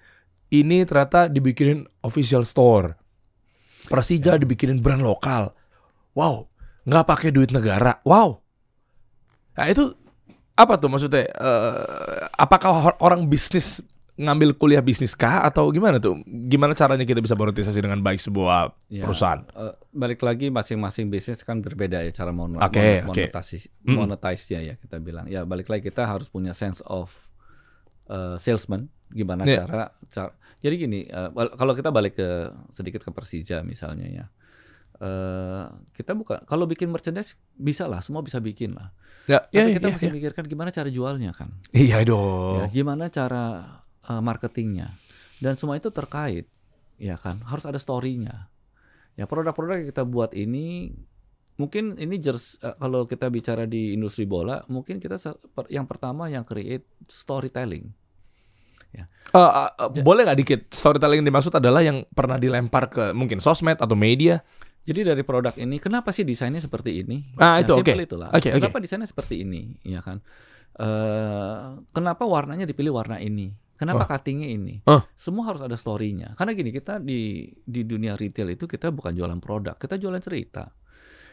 [0.51, 2.97] ini ternyata dibikinin official store
[3.85, 5.53] Persija dibikinin brand lokal
[6.13, 6.45] wow
[6.83, 8.37] nggak pakai duit negara wow
[9.55, 9.91] Nah itu
[10.55, 11.27] apa tuh maksudnya?
[11.27, 11.83] eh,
[12.33, 13.83] apakah or- orang bisnis
[14.15, 16.19] ngambil kuliah bisnis kah atau gimana tuh?
[16.25, 19.43] Gimana caranya kita bisa monetisasi dengan baik sebuah Ya, perusahaan?
[19.49, 23.19] eh, balik lagi masing-masing bisnis kan berbeda ya cara mon Oke, mon- oke.
[23.27, 23.99] monetasi Hmm.
[23.99, 25.27] monetize-nya ya kita bilang.
[25.27, 27.11] Ya balik lagi kita harus punya sense of
[28.07, 29.67] eh, salesman gimana Iya.
[29.67, 31.01] cara, cara jadi gini
[31.33, 32.29] wal- kalau kita balik ke
[32.73, 34.27] sedikit ke Persija misalnya ya.
[34.99, 38.91] eh kita bukan kalau bikin merchandise bisa lah semua bisa bikin lah.
[39.29, 40.15] Ya, Tapi ya, kita ya, mesti ya.
[40.17, 41.53] mikirkan gimana cara jualnya kan.
[41.71, 42.67] Iya Ya, dong.
[42.73, 43.45] gimana cara
[44.09, 44.97] uh, marketingnya
[45.39, 46.49] dan semua itu terkait,
[46.99, 47.39] ya kan?
[47.47, 48.49] Harus ada story-nya.
[49.15, 50.97] Ya produk-produk yang kita buat ini
[51.61, 55.15] mungkin ini jers uh, kalau kita bicara di industri bola, mungkin kita
[55.69, 57.93] yang pertama yang create storytelling.
[59.29, 63.45] Eh, eh, eh, boleh nggak dikit storytelling yang dimaksud adalah yang pernah dilempar ke mungkin
[63.45, 64.41] sosmed atau media?
[64.89, 67.37] Jadi dari produk ini, kenapa sih desainnya seperti ini?
[67.37, 67.93] Ah, Ya, itu, oke.
[67.93, 68.33] itulah.
[68.33, 68.57] Oke, oke.
[68.57, 69.77] kenapa desainnya seperti ini?
[69.85, 70.25] Ya kan.
[70.81, 73.53] Eh, kenapa warnanya dipilih warna ini?
[73.77, 74.81] Kenapa cuttingnya ini?
[74.91, 75.05] Oh.
[75.15, 76.35] Semua harus ada story-nya.
[76.35, 80.73] Karena gini, kita di di dunia retail itu kita bukan jualan produk, kita jualan cerita.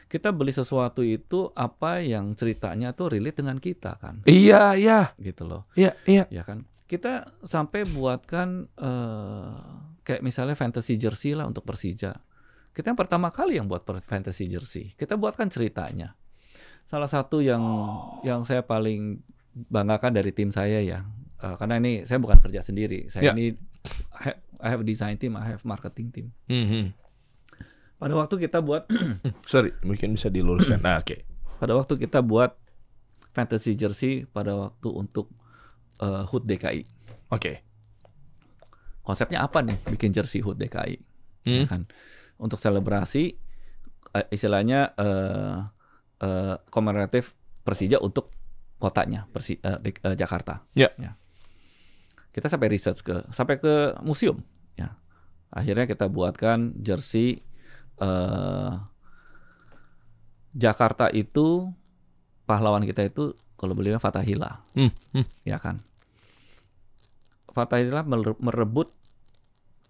[0.06, 5.50] Kita beli sesuatu itu apa yang ceritanya tuh relate dengan kita kan, Iya, iya, gitu
[5.50, 5.66] loh.
[5.74, 6.30] iya, iya.
[6.30, 6.70] Ya kan.
[6.86, 9.54] Kita sampai buatkan eh,
[10.02, 12.14] kayak misalnya fantasy jersey lah untuk Persija.
[12.70, 14.94] Kita yang pertama kali yang buat fantasy jersey.
[14.94, 16.14] Kita buatkan ceritanya.
[16.86, 17.64] Salah satu yang
[18.22, 19.18] yang saya paling
[19.56, 21.00] banggakan dari tim saya ya,
[21.42, 23.10] eh, karena ini saya bukan kerja sendiri.
[23.10, 23.34] Saya Ya.
[23.34, 23.56] ini
[24.14, 26.28] I have- I have a design team, I have marketing team.
[26.48, 26.94] Mhm.
[27.96, 28.86] Pada waktu kita buat
[29.52, 30.80] Sorry, mungkin bisa diluruskan.
[30.80, 31.26] Nah, oke.
[31.56, 32.54] pada waktu kita buat
[33.32, 35.32] fantasy jersey pada waktu untuk
[35.98, 36.82] eh, HUT DKI.
[37.30, 37.62] Oke.
[39.02, 40.96] Konsepnya apa nih bikin jersey HUT DKI?
[41.46, 41.70] ya Hmm.
[41.70, 41.82] kan
[42.42, 43.38] untuk selebrasi
[44.12, 45.58] eh, istilahnya eh
[46.20, 48.34] eh, komemoratif Persija untuk
[48.76, 50.90] kotanya Persi, eh, Dik- eh, Jakarta Ya.
[52.32, 54.42] kita sampai research ke sampai ke museum
[54.74, 54.98] ya
[55.54, 57.46] akhirnya kita buatkan jersey
[58.02, 58.74] eh
[60.52, 61.70] Jakarta itu
[62.44, 65.26] pahlawan kita itu kalau beliau Fatahila Hmm, hmm.
[65.44, 65.80] ya kan
[67.48, 68.92] Fatahila mere- merebut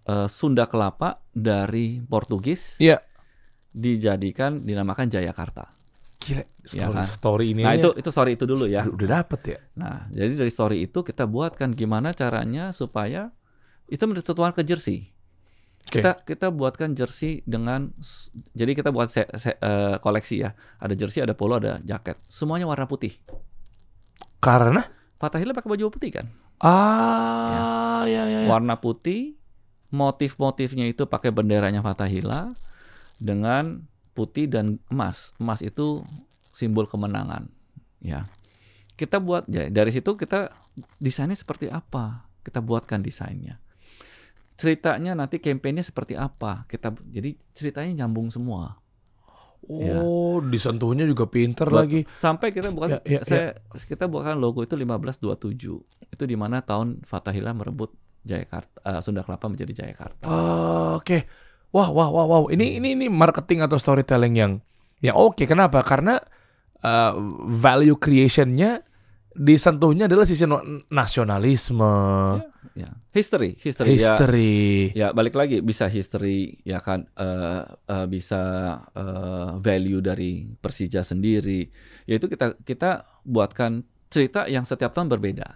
[0.06, 3.02] eh, Sunda Kelapa dari Portugis Iya.
[3.68, 5.74] dijadikan dinamakan Jayakarta.
[6.16, 7.04] Gila, Ya story, kan?
[7.04, 8.82] story ini Nah itu itu sorry itu dulu ya.
[8.82, 9.58] udah, dapet ya.
[9.74, 13.30] Nah jadi dari story itu kita buatkan gimana caranya supaya
[13.86, 15.10] itu menentukan ke jersey.
[15.84, 16.00] Oke.
[16.00, 17.94] Kita kita buatkan jersey dengan
[18.50, 20.50] jadi kita buat se- se- eh, koleksi ya.
[20.78, 22.18] Ada jersey, ada polo, ada jaket.
[22.26, 23.14] Semuanya warna putih.
[24.46, 24.86] Karena
[25.18, 26.30] Fatahila pakai baju putih kan?
[26.56, 28.48] ah ya ya ya.
[28.48, 29.36] warna putih,
[29.92, 32.56] motif-motifnya itu pakai benderanya Fatahila
[33.20, 33.84] dengan
[34.16, 35.36] putih dan emas.
[35.36, 36.00] Emas itu
[36.48, 37.52] simbol kemenangan,
[38.00, 38.24] ya.
[38.96, 40.48] Kita buat ya dari situ kita
[40.96, 42.24] desainnya seperti apa?
[42.40, 43.60] Kita buatkan desainnya.
[44.56, 46.64] Ceritanya nanti kampanye seperti apa?
[46.64, 48.80] Kita jadi ceritanya nyambung semua.
[49.66, 49.98] Ya.
[49.98, 52.00] Oh, disentuhnya juga pinter Buat- lagi.
[52.14, 55.82] Sampai kita bukan Ya, ya, saya kita bukan logo itu 1527.
[56.12, 57.90] Itu di mana tahun Fatahila merebut
[58.22, 60.22] Jayakarta eh, Sunda Kelapa menjadi Jayakarta.
[60.26, 61.26] Oh, Oke.
[61.74, 62.44] Wah, wah, wah, wow.
[62.48, 64.52] Ini ini ini marketing atau storytelling yang
[65.02, 65.42] yang oke.
[65.44, 65.82] Kenapa?
[65.82, 66.16] Karena
[66.80, 67.12] uh,
[67.52, 68.85] value creation-nya
[69.36, 71.94] disentuhnya adalah sisi no- nasionalisme,
[72.76, 73.96] Ya, history, history, ya.
[73.96, 74.56] history.
[74.92, 78.42] Ya, balik lagi bisa history ya kan eh, eh, bisa
[78.92, 81.72] eh, value dari Persija sendiri.
[82.04, 83.80] Yaitu kita kita buatkan
[84.12, 85.48] cerita yang setiap tahun berbeda.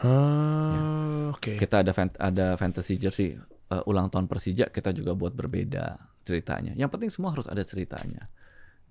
[0.00, 1.60] Ah, Oke.
[1.60, 3.36] Kita ada ada fantasy jersey
[3.68, 6.72] eh, ulang tahun Persija, kita juga buat berbeda ceritanya.
[6.72, 8.32] Yang penting semua harus ada ceritanya.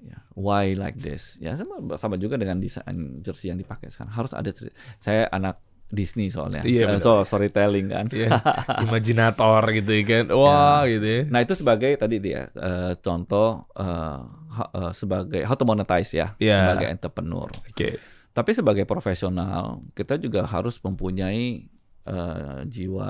[0.06, 1.42] Ya, why like this?
[1.42, 4.14] Ya sama sama juga dengan desain jersey yang dipakai sekarang.
[4.14, 4.78] Harus ada cerita.
[5.02, 6.66] Saya anak Disney soalnya.
[6.66, 8.06] Iya, so, storytelling kan.
[8.10, 8.42] Iya,
[8.86, 10.26] imajinator gitu ya kan.
[10.34, 11.22] Wah, gitu ya.
[11.30, 16.58] Nah itu sebagai tadi dia eh, contoh ha- eh, sebagai how to monetize ya Iya.
[16.62, 17.50] sebagai entrepreneur.
[17.70, 18.02] Oke.
[18.36, 21.70] Tapi sebagai profesional kita juga harus mempunyai
[22.06, 23.10] eh, jiwa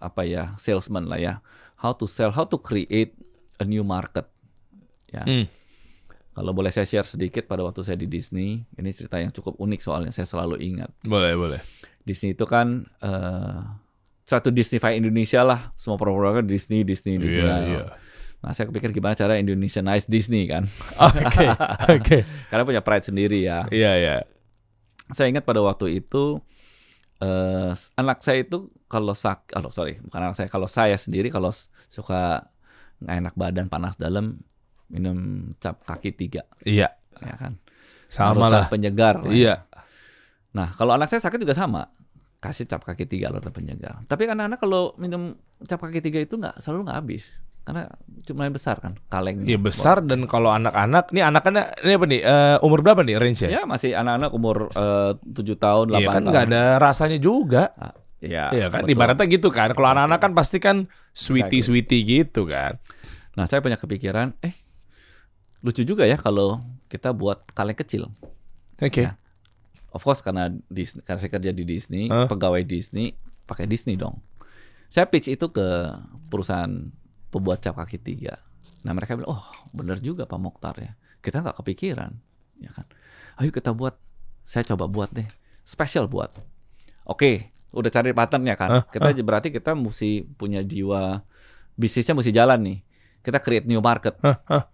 [0.00, 1.34] apa ya salesman lah ya.
[1.80, 3.12] How to sell, how to create
[3.60, 4.24] a new market.
[5.12, 5.22] Ya.
[5.22, 5.46] Hmm.
[6.34, 9.80] Kalau boleh saya share sedikit pada waktu saya di Disney, ini cerita yang cukup unik
[9.80, 10.90] soalnya saya selalu ingat.
[11.06, 11.60] Boleh, boleh.
[12.02, 13.62] Disney itu kan eh,
[14.26, 17.46] satu Disneyfy Indonesia lah, semua produk-produknya Disney, Disney, Disney.
[17.46, 17.84] Iya, iya.
[18.44, 20.68] Nah, saya kepikir gimana cara Indonesianize Disney kan.
[21.00, 21.48] Oke,
[21.96, 22.18] oke.
[22.50, 23.64] Karena punya pride sendiri ya.
[23.70, 24.16] Iya, iya.
[25.14, 26.42] Saya ingat pada waktu itu
[27.22, 31.48] eh anak saya itu kalau sak, oh sorry, bukan anak saya, kalau saya sendiri kalau
[31.88, 32.50] suka
[33.00, 34.42] nggak enak badan panas dalam
[34.86, 35.18] minum
[35.56, 36.92] cap kaki tiga, Iya.
[37.16, 37.56] ya kan.
[38.06, 38.66] Sama Larutan lah.
[38.68, 39.14] Penyegar.
[39.20, 39.30] lah.
[39.30, 39.54] Iya.
[40.52, 41.88] Nah, kalau anak saya sakit juga sama.
[42.36, 44.04] kasih cap kaki tiga larutan penyegar.
[44.04, 47.88] Tapi anak-anak kalau minum cap kaki tiga itu nggak selalu nggak habis karena
[48.20, 49.40] cuma besar kan kaleng.
[49.42, 52.20] Iya besar dan kalau anak-anak, nih anak-anak ini apa nih?
[52.20, 53.50] eh, umur berapa nih range ya?
[53.50, 56.24] Ya masih anak-anak umur eh, tujuh tahun, Iya 8 kan tahun.
[56.28, 57.72] nggak ada rasanya juga.
[57.74, 58.92] Ah, Iya, Iya kan, betul.
[58.92, 59.68] ibaratnya gitu kan.
[59.72, 60.76] Kalau anak-anak kan pasti kan
[61.10, 62.76] sweetie sweetie gitu kan.
[63.34, 64.52] Nah, saya punya kepikiran, eh
[65.64, 66.60] lucu juga ya kalau
[66.92, 68.12] kita buat kaleng kecil.
[68.76, 69.08] Oke.
[69.08, 69.16] Ya.
[69.94, 72.28] Of course karena Disney, karena saya kerja di Disney, Hah?
[72.28, 73.16] pegawai Disney
[73.48, 74.20] pakai Disney dong.
[74.92, 75.66] Saya pitch itu ke
[76.28, 76.70] perusahaan
[77.32, 78.36] pembuat cap kaki tiga.
[78.84, 80.92] Nah mereka bilang, oh bener juga Pak Mokhtar ya.
[81.24, 82.12] Kita nggak kepikiran,
[82.60, 82.84] ya kan.
[83.40, 83.96] Ayo kita buat,
[84.44, 85.26] saya coba buat deh,
[85.64, 86.30] spesial buat.
[87.08, 88.70] Oke, udah cari patternnya kan.
[88.70, 88.84] Hah?
[88.90, 91.24] Kita berarti kita mesti punya jiwa
[91.78, 92.78] bisnisnya mesti jalan nih.
[93.24, 94.20] Kita create new market.
[94.20, 94.73] Hah, hah.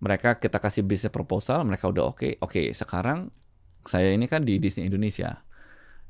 [0.00, 2.36] Mereka kita kasih bisnis proposal, mereka udah oke.
[2.44, 3.32] Oke, sekarang
[3.84, 5.44] saya ini kan di Disney Indonesia.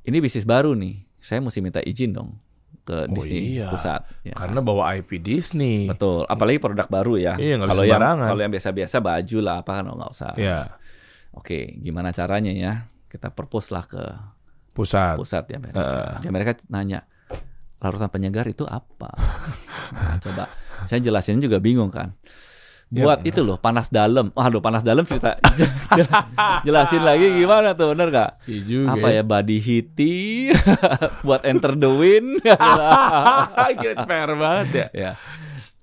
[0.05, 1.07] Ini bisnis baru nih.
[1.19, 2.37] Saya mesti minta izin dong
[2.85, 3.73] ke Oh Disney iya.
[3.73, 4.05] pusat.
[4.27, 4.37] Ya.
[4.37, 5.89] Karena bawa IP Disney.
[5.89, 7.35] Betul, apalagi produk baru ya.
[7.41, 10.33] Iya, kalau yang kalau yang biasa-biasa baju lah apa kan nggak usah.
[10.37, 10.77] Ya,
[11.35, 12.87] Oke, gimana caranya ya?
[13.11, 14.03] Kita propose lah ke
[14.75, 15.19] pusat.
[15.19, 15.81] pusat ya Amerika.
[15.83, 16.13] Heeh.
[16.27, 17.07] Ya, mereka nanya
[17.83, 19.11] larutan penyegar itu apa?
[19.95, 20.51] Nah, coba
[20.91, 22.17] saya jelasin juga bingung kan.
[22.93, 24.31] Ya, Buat itu loh panas dalam.
[24.33, 25.35] Waduh panas dalam cerita
[26.67, 28.31] jelasin lagi gimana tuh bener gak?
[28.47, 28.89] Iya juga.
[28.95, 30.17] Apa ya body heaty
[31.27, 32.39] buat enter the wind.
[32.45, 34.87] Gila, fair banget ya.
[34.93, 35.11] ya.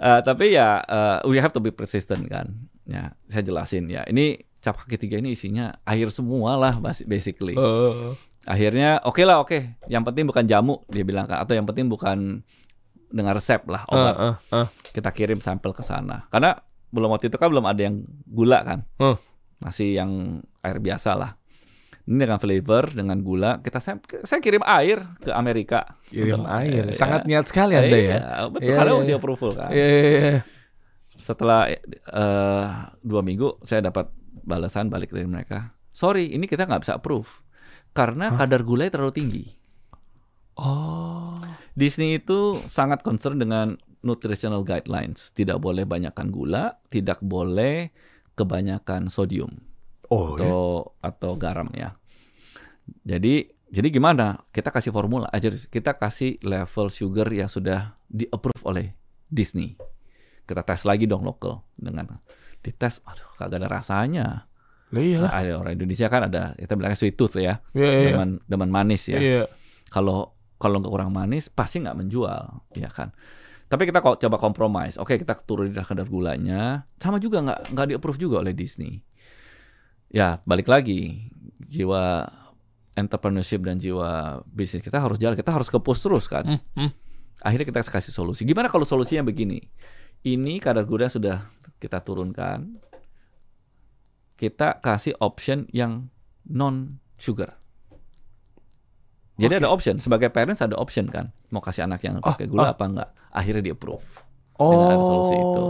[0.01, 2.47] Eh, tapi ya eh, we have to be persistent kan.
[2.87, 4.01] Ya, saya jelasin ya.
[4.07, 7.57] Ini cap kaki tiga ini isinya air semua lah basi- basically.
[7.57, 8.13] Oh.
[8.45, 9.77] Akhirnya oke lah oke.
[9.85, 12.41] Yang penting bukan jamu dia bilang kan atau yang penting bukan
[13.11, 14.15] dengan resep lah obat.
[14.15, 14.67] Eh, eh, eh.
[14.89, 16.25] Kita kirim sampel ke sana.
[16.31, 16.55] Karena
[16.91, 18.79] belum waktu itu kan belum ada yang gula kan.
[18.99, 19.17] Hmm.
[19.59, 21.31] Masih yang air biasa lah.
[22.01, 26.01] Ini dengan flavor, dengan gula, kita sam- saya kirim air ke Amerika.
[26.09, 26.83] Kirim Untuk- air.
[26.89, 27.37] eh, Sangat ya.
[27.37, 28.01] niat sekali Anda ya.
[28.01, 28.65] Iya, betul.
[28.65, 29.15] Iya, karena iya.
[29.15, 29.69] approval kan.
[29.71, 30.39] Iya, iya, iya.
[31.21, 32.65] Setelah eh,
[33.05, 34.09] dua minggu, saya dapat
[34.41, 35.77] balasan balik dari mereka.
[35.93, 37.29] Sorry, ini kita nggak bisa approve
[37.93, 39.43] karena kadar gulanya terlalu tinggi.
[40.57, 41.37] Oh.
[41.77, 45.29] Disney itu sangat concern dengan nutritional guidelines.
[45.31, 47.89] Tidak boleh banyakkan gula, tidak boleh
[48.33, 49.51] kebanyakan sodium
[50.07, 50.43] Oh, ya.
[50.43, 50.59] atau
[50.99, 51.95] atau garam ya.
[53.05, 54.43] Jadi jadi gimana?
[54.51, 55.47] Kita kasih formula aja.
[55.47, 58.85] Kita kasih level sugar yang sudah di approve oleh
[59.25, 59.79] Disney.
[60.43, 62.19] Kita tes lagi dong lokal dengan
[62.59, 64.27] dites, aduh kagak ada rasanya.
[64.91, 65.31] Lah iyalah.
[65.31, 68.07] Nah, ada orang Indonesia kan ada kita bilangnya sweet tooth ya, Iya, iya.
[68.11, 69.43] demen demen manis ya Iya.
[69.87, 73.15] kalau kalau nggak kurang manis pasti nggak menjual ya kan
[73.71, 76.83] tapi kita kok coba kompromis oke kita turunin kadar gulanya.
[76.99, 78.99] Sama juga nggak nggak di approve juga oleh Disney.
[80.11, 81.31] Ya balik lagi
[81.63, 82.27] jiwa
[82.99, 85.39] entrepreneurship dan jiwa bisnis kita harus jalan.
[85.39, 86.43] Kita harus ke push terus kan?
[86.43, 86.91] Hmm, hmm.
[87.47, 88.43] akhirnya kita kasih solusi.
[88.43, 89.63] Gimana kalau solusinya begini?
[90.27, 91.39] Ini kadar gula sudah
[91.79, 92.75] kita turunkan
[94.35, 96.11] kita kasih option yang
[96.43, 97.60] non sugar
[99.41, 99.59] jadi Oke.
[99.59, 102.69] ada option sebagai parents ada option kan mau kasih anak yang pakai Oh, gula oh.
[102.69, 104.05] apa enggak akhirnya di approve
[104.53, 105.65] Oh, Dengan ada solusi itu.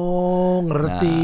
[0.61, 1.23] ngerti.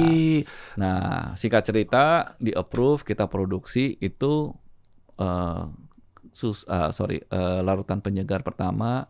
[0.78, 1.02] nah
[1.34, 2.04] singkat cerita
[2.38, 4.56] di approve kita produksi itu
[5.16, 5.64] eh,
[6.32, 9.04] sus ah, sorry eh, larutan penyegar pertama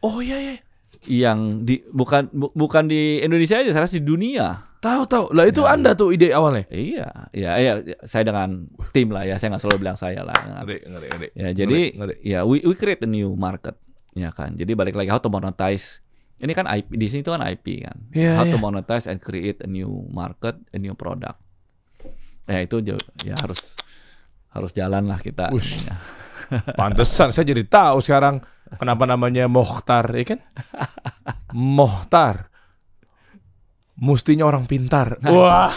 [0.00, 0.54] Oh iya iya.
[1.02, 5.24] yang di bukan bu- bukan di Indonesia aja saya rasa di dunia Tahu tahu.
[5.30, 5.76] Lah itu Ya.
[5.76, 6.64] Anda tuh ide awalnya.
[6.72, 10.32] iya iya iya saya dengan tim lah ya saya nggak selalu bilang saya lah
[10.64, 11.28] Ngeri ngeri ngeri.
[11.32, 12.14] ya jadi Ngeri, ngeri.
[12.24, 13.76] ya we, we create a new market
[14.12, 16.00] ya kan jadi balik lagi how to monetize
[16.36, 18.58] ini kan IP di sini itu kan IP kan Iya, how to iya.
[18.58, 21.36] monetize and create a new market a new product
[22.44, 22.80] ya itu
[23.22, 23.76] ya harus
[24.50, 25.78] harus jalan lah kita Ush.
[25.78, 25.94] Ya.
[26.74, 28.42] Pantesan saya jadi tahu sekarang
[28.74, 30.40] kenapa namanya Mohtar, ya kan?
[31.54, 32.49] Mohtar.
[34.00, 35.20] Mustinya orang pintar.
[35.28, 35.68] Wah.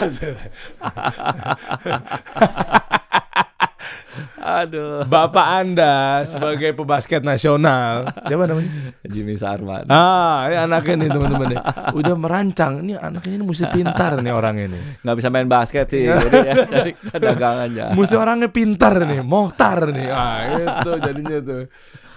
[4.44, 8.94] aduh Bapak Anda sebagai pebasket nasional, siapa namanya?
[9.04, 11.60] Jimmy Sarman Ah, ini anaknya nih teman-teman nih.
[11.96, 12.72] Udah merancang.
[12.84, 14.78] Ini anaknya ini mesti pintar nih orang ini.
[15.02, 16.92] nggak bisa main basket sih jadi ya cari
[17.34, 20.08] aja Mesti orangnya pintar nih, mohtar nih.
[20.08, 21.62] Ah, itu jadinya tuh.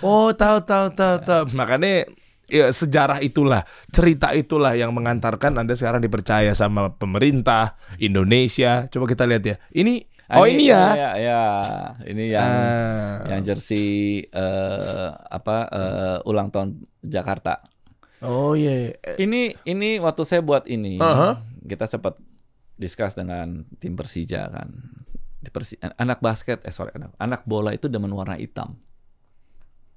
[0.06, 1.44] Oh, tahu tahu tahu tahu.
[1.58, 2.06] Makanya
[2.48, 8.88] ya sejarah itulah, cerita itulah yang mengantarkan Anda sekarang dipercaya sama pemerintah Indonesia.
[8.88, 9.56] Coba kita lihat ya.
[9.70, 10.84] Ini oh ini ya.
[10.92, 11.42] ya, ya.
[12.04, 13.24] ini yang Ah.
[13.28, 13.88] yang jersey
[14.24, 17.64] eh, apa eh, ulang tahun Jakarta
[18.18, 18.98] Oh iya.
[18.98, 21.38] Eh, Ini ini waktu saya buat ini, Aha.
[21.62, 22.18] kita sempat
[22.74, 24.74] discuss dengan tim Persija kan.
[25.38, 28.74] Di Persi- anak basket, eh sorry, anak, anak bola itu demen warna hitam.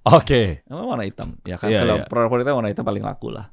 [0.01, 0.65] Oke.
[0.65, 1.69] Emang warna hitam, ya kan?
[1.69, 2.07] Iya, Kalau iya.
[2.09, 3.53] produk warna hitam paling laku lah.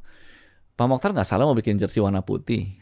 [0.73, 2.77] Pak Mokhtar nggak salah mau bikin jersey warna putih,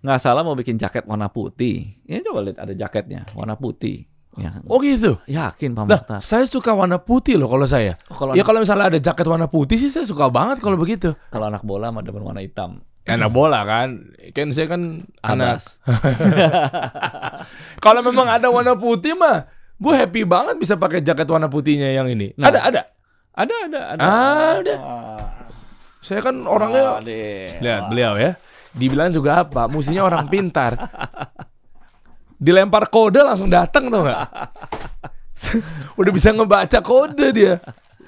[0.00, 1.98] nggak salah mau bikin jaket warna putih.
[2.06, 4.06] Ya coba lihat ada jaketnya warna putih.
[4.34, 5.14] Ya, Oh gitu.
[5.26, 6.18] yakin Pak Nah, Mokhtar.
[6.18, 7.94] saya suka warna putih loh kalau saya.
[8.06, 10.74] Oh, kalau Ya anak, kalau misalnya ada jaket warna putih sih saya suka banget kalau
[10.74, 11.14] begitu.
[11.28, 12.82] kalau anak bola mah demen warna hitam.
[13.04, 14.00] Anak bola kan,
[14.32, 15.60] kan saya kan anak.
[15.60, 15.64] Anas.
[17.78, 19.44] Kalau memang ada warna putih mah,
[19.84, 22.32] gue happy banget bisa pakai jaket warna putihnya yang ini.
[22.40, 22.48] Nah.
[22.48, 22.82] ada ada.
[23.34, 24.04] Ada ada ada.
[24.62, 24.76] Ada.
[26.00, 27.20] Saya kan orangnya Ada.
[27.60, 28.36] lihat beliau ya.
[28.74, 29.68] Dibilang juga apa?
[29.68, 30.76] Musinya orang pintar.
[32.36, 34.20] Dilempar kode langsung datang tuh nggak?
[36.00, 37.56] Udah bisa ngebaca kode dia.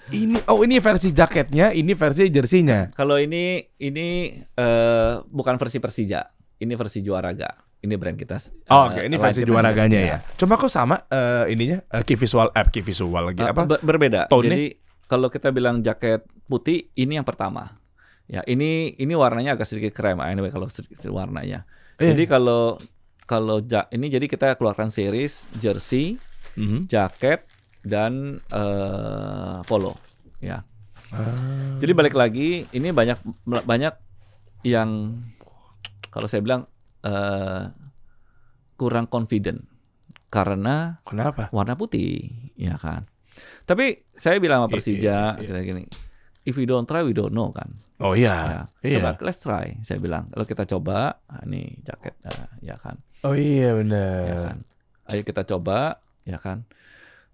[0.07, 2.95] Ini oh ini versi jaketnya, ini versi jersinya.
[2.95, 6.23] Kalau ini ini eh, bukan versi Persija,
[6.63, 7.66] ini versi Juaraga.
[7.87, 8.35] Ini brand kita.
[8.67, 9.51] Oh, eh, Oke, ini Light versi Defender.
[9.55, 10.19] juaraganya ya.
[10.35, 13.63] Cuma kok sama eh, ininya eh, key visual app key visual lagi Eh, apa?
[13.65, 14.27] ber- berbeda.
[14.27, 14.51] Tone-nya?
[14.51, 14.63] Jadi
[15.07, 17.79] kalau kita bilang jaket putih, ini yang pertama.
[18.27, 20.19] Ya, ini ini warnanya agak sedikit krem.
[20.19, 21.63] Anyway, kalau sedikit warnanya.
[21.97, 22.11] Iya.
[22.11, 22.83] Jadi kalau
[23.23, 26.19] kalau ja- ini jadi kita keluarkan series jersey,
[26.55, 26.87] Mhm.
[26.87, 27.47] jaket
[27.81, 29.95] dan eh, polo.
[30.39, 30.67] Ya.
[31.09, 31.79] Ah.
[31.79, 33.95] Jadi balik lagi, ini banyak banyak
[34.65, 35.23] yang
[36.09, 36.67] kalau saya bilang
[37.07, 37.63] eh,
[38.75, 39.63] kurang confident
[40.27, 41.49] karena Kenapa?
[41.49, 43.07] warna putih, ya kan.
[43.65, 45.47] Tapi saya bilang sama I- Persija iya, iya.
[45.47, 45.83] kita gini,
[46.43, 47.73] if we don't try, we don't know kan.
[47.97, 48.37] Oh iya.
[48.37, 48.97] Ya, Iya.
[49.01, 50.29] Coba let's try, saya bilang.
[50.29, 54.25] Kalau kita coba, ah, ini jaket, ah, ya kan, Oh iya ya benar.
[54.45, 54.59] kan.
[55.07, 56.67] Ayo kita coba, ya kan.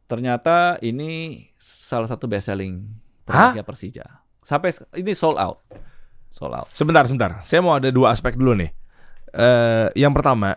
[0.07, 2.85] Ternyata ini salah satu best selling
[3.25, 4.05] produknya Persija.
[4.39, 5.65] Sampai ini sold out,
[6.29, 6.69] sold out.
[6.71, 7.41] Sebentar, sebentar.
[7.41, 8.71] Saya mau ada dua aspek dulu nih.
[9.33, 10.53] Eh, yang pertama,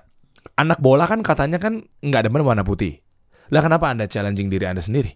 [0.53, 2.99] anak bola kan katanya kan nggak demen warna putih.
[3.47, 5.15] Lah kenapa Anda challenging diri Anda sendiri?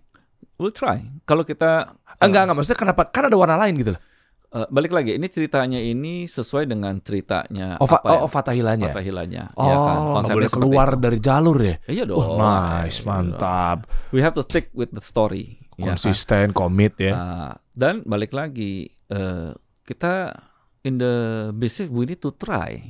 [0.55, 1.03] We'll try.
[1.23, 2.55] Kalau kita Eh, enggak, enggak.
[2.57, 3.01] Maksudnya kenapa?
[3.07, 4.01] Kan ada warna lain gitu loh.
[4.49, 8.17] eh, balik lagi, ini ceritanya ini sesuai dengan ceritanya Oh, apa ya?
[8.17, 8.89] oh, oh Fatahilanya.
[8.89, 9.97] Fatahilanya, Oh, ya kan.
[10.11, 10.99] Konsepnya boleh keluar itu.
[10.99, 11.75] dari jalur ya.
[11.85, 12.17] Iya dong.
[12.33, 13.77] Wah, nice, Iya mantap.
[14.09, 15.61] We have to stick with the story.
[15.75, 16.01] ya kan?
[16.01, 17.13] Konsisten, komit ya.
[17.13, 19.53] Nah, dan balik lagi, eh,
[19.85, 20.33] kita
[20.81, 21.15] in the
[21.53, 22.81] business we need to try.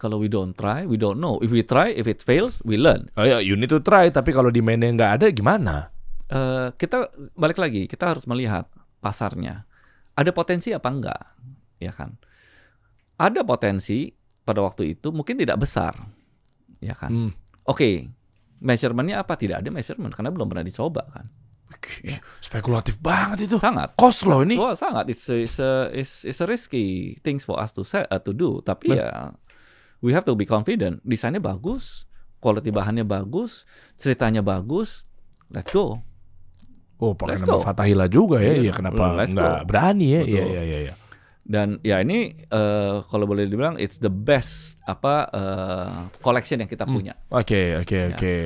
[0.00, 1.36] Kalau we don't try, we don't know.
[1.44, 3.12] If we try, if it fails, we learn.
[3.20, 4.08] Oh ya, you need to try.
[4.08, 5.92] Tapi kalau demandnya nggak ada, gimana?
[6.32, 8.64] Eh, kita balik lagi, kita harus melihat
[9.04, 9.68] pasarnya.
[10.16, 11.22] Ada potensi apa enggak,
[11.76, 12.16] ya kan?
[13.20, 14.08] Ada potensi
[14.40, 15.92] pada waktu itu mungkin tidak besar,
[16.80, 17.12] ya kan?
[17.12, 17.30] Hmm.
[17.68, 18.08] Oke,
[18.64, 19.36] measurementnya apa?
[19.36, 21.28] Tidak ada measurement karena belum pernah dicoba kan.
[22.42, 23.56] Spekulatif banget itu.
[23.60, 23.94] Sangat.
[23.94, 24.58] Kos loh ini.
[24.58, 28.02] Wah sangat, it's a, it's a, it's, it's a risky things for us to say,
[28.10, 28.58] uh, to do.
[28.64, 29.30] Tapi Ben- ya,
[30.00, 31.00] we have to be confident.
[31.02, 32.04] Desainnya bagus,
[32.38, 35.04] quality bahannya bagus, ceritanya bagus.
[35.48, 36.00] Let's go.
[37.00, 37.64] Oh, pakai Let's nama go.
[37.64, 38.52] Fatahila juga ya.
[38.52, 39.66] Iya, Iya, kenapa let's nggak go.
[39.66, 40.22] berani ya?
[40.22, 40.78] Iya, iya, iya.
[40.84, 40.94] iya.
[41.40, 45.90] Dan ya ini eh, kalau boleh dibilang it's the best apa eh,
[46.20, 46.94] collection yang kita Hmm.
[46.94, 47.14] punya.
[47.32, 48.12] Oke, oke, Ya.
[48.12, 48.36] oke.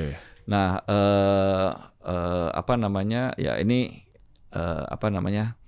[0.47, 1.71] Nah, eh,
[2.07, 3.35] eh, apa namanya?
[3.37, 4.07] Ya ini
[4.51, 5.59] eh, apa namanya?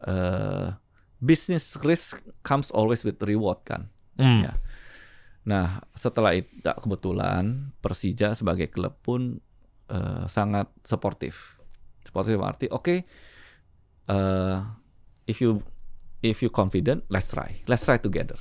[0.00, 0.72] eh
[1.20, 3.92] business risk comes always with reward kan.
[4.16, 4.48] Hmm.
[4.48, 4.56] Ya.
[5.40, 9.40] Nah, setelah itu kebetulan Persija sebagai klub pun
[9.86, 11.56] eh, sangat sportif.
[12.00, 12.96] Sportif arti, oke,
[14.06, 14.56] eh,
[15.26, 15.60] if you
[16.20, 18.36] if you confident, let's try, let's try together.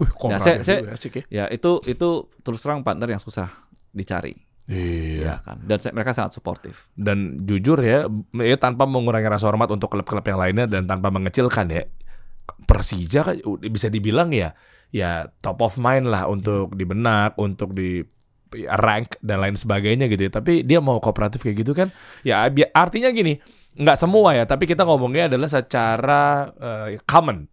[0.00, 1.24] Wih, Ya, saya- saya- asik ya.
[1.28, 2.08] Ya itu itu
[2.40, 3.48] terus terang partner yang susah
[3.90, 5.20] dicari, Iya.
[5.20, 5.60] ya kan.
[5.64, 6.88] Dan saya- mereka sangat suportif.
[6.92, 8.04] Dan jujur ya,
[8.36, 11.84] ya tanpa mengurangi rasa hormat untuk klub-klub yang lainnya dan tanpa mengecilkan ya,
[12.64, 14.52] Persija kan bisa dibilang ya,
[14.94, 18.00] ya top of mind lah untuk di benak, untuk di
[18.68, 20.32] rank dan lain sebagainya gitu ya.
[20.32, 21.92] Tapi dia mau kooperatif kayak gitu kan,
[22.24, 23.36] ya artinya gini,
[23.76, 27.48] nggak semua ya, tapi kita ngomongnya adalah secara eh, common.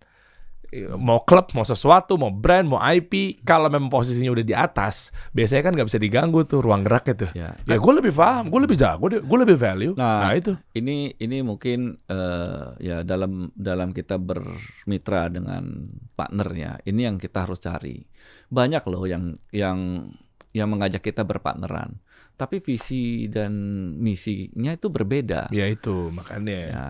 [0.96, 5.64] Mau klub, mau sesuatu, mau brand, mau IP, kalau memang posisinya udah di atas, biasanya
[5.64, 7.28] kan nggak bisa diganggu tuh ruang gerak itu.
[7.32, 7.56] Ya.
[7.64, 9.94] Ya gue lebih paham, gue lebih jago, gue lebih value.
[9.96, 10.54] Nah, Nah, itu.
[10.74, 17.60] Ini ini mungkin eh, ya dalam dalam kita bermitra dengan partnernya, ini yang kita harus
[17.60, 18.04] cari.
[18.50, 20.10] Banyak loh yang yang
[20.56, 22.00] yang mengajak kita berpartneran,
[22.40, 23.52] tapi visi dan
[24.00, 25.52] misinya itu berbeda.
[25.52, 26.56] Ya itu makanya.
[26.56, 26.84] Ya,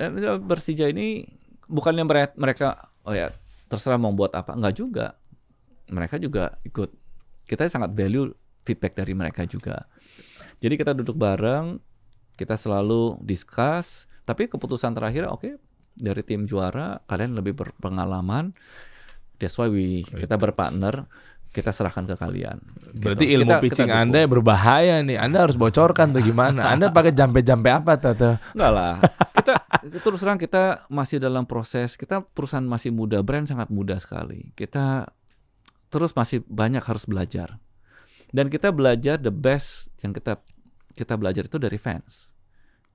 [0.00, 1.24] eh, Persija ini
[1.66, 3.30] bukannya mere- mereka oh ya
[3.66, 5.06] terserah mau buat apa, enggak juga.
[5.90, 6.90] Mereka juga ikut.
[7.46, 8.30] Kita sangat value
[8.66, 9.86] feedback dari mereka juga.
[10.58, 11.78] Jadi kita duduk bareng,
[12.34, 15.58] kita selalu discuss, tapi keputusan terakhir oke
[15.96, 18.52] dari tim juara kalian lebih berpengalaman.
[19.36, 21.06] That's why we kita berpartner.
[21.56, 22.60] Kita serahkan ke kalian.
[23.00, 23.34] Berarti Gitu.
[23.40, 24.02] ilmu Kita- kita pitching dukung.
[24.04, 25.16] Anda berbahaya nih.
[25.16, 26.60] Anda harus bocorkan tuh gimana?
[26.76, 28.36] Anda pakai jampe-jampe apa tuh?
[28.52, 28.94] Enggak lah.
[29.32, 29.52] Kita
[30.04, 31.96] terus terang kita masih dalam proses.
[31.96, 34.52] Kita perusahaan masih muda, brand sangat muda sekali.
[34.52, 35.08] Kita
[35.88, 37.56] terus masih banyak harus belajar.
[38.28, 40.36] Dan kita belajar the best yang kita
[40.92, 42.34] kita belajar itu dari fans.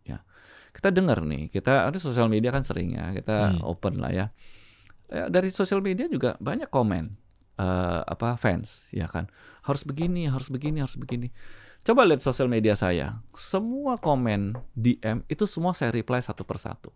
[0.03, 0.21] Ya.
[0.69, 3.63] Kita dengar nih, kita ada sosial media kan sering ya, kita Hmm.
[3.63, 4.25] open lah ya.
[5.07, 7.19] Ya, dari sosial media juga banyak komen
[7.57, 9.27] eh, apa fans ya kan.
[9.61, 11.29] Harus begini, harus begini, harus begini.
[11.81, 13.21] Coba lihat sosial media saya.
[13.33, 16.93] Semua komen DM itu semua saya reply satu persatu.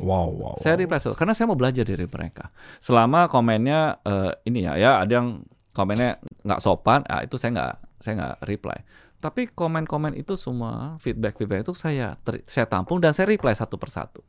[0.00, 0.54] Wow, wow.
[0.58, 2.50] Saya reply satu karena saya mau belajar dari mereka.
[2.80, 5.44] Selama komennya eh, ini ya, ya ada yang
[5.76, 8.78] komennya nggak sopan, ah, itu saya nggak saya nggak reply.
[9.22, 13.80] Tapi komen-komen itu semua feedback feedback itu saya ter- saya tampung dan saya reply satu
[13.80, 14.20] persatu.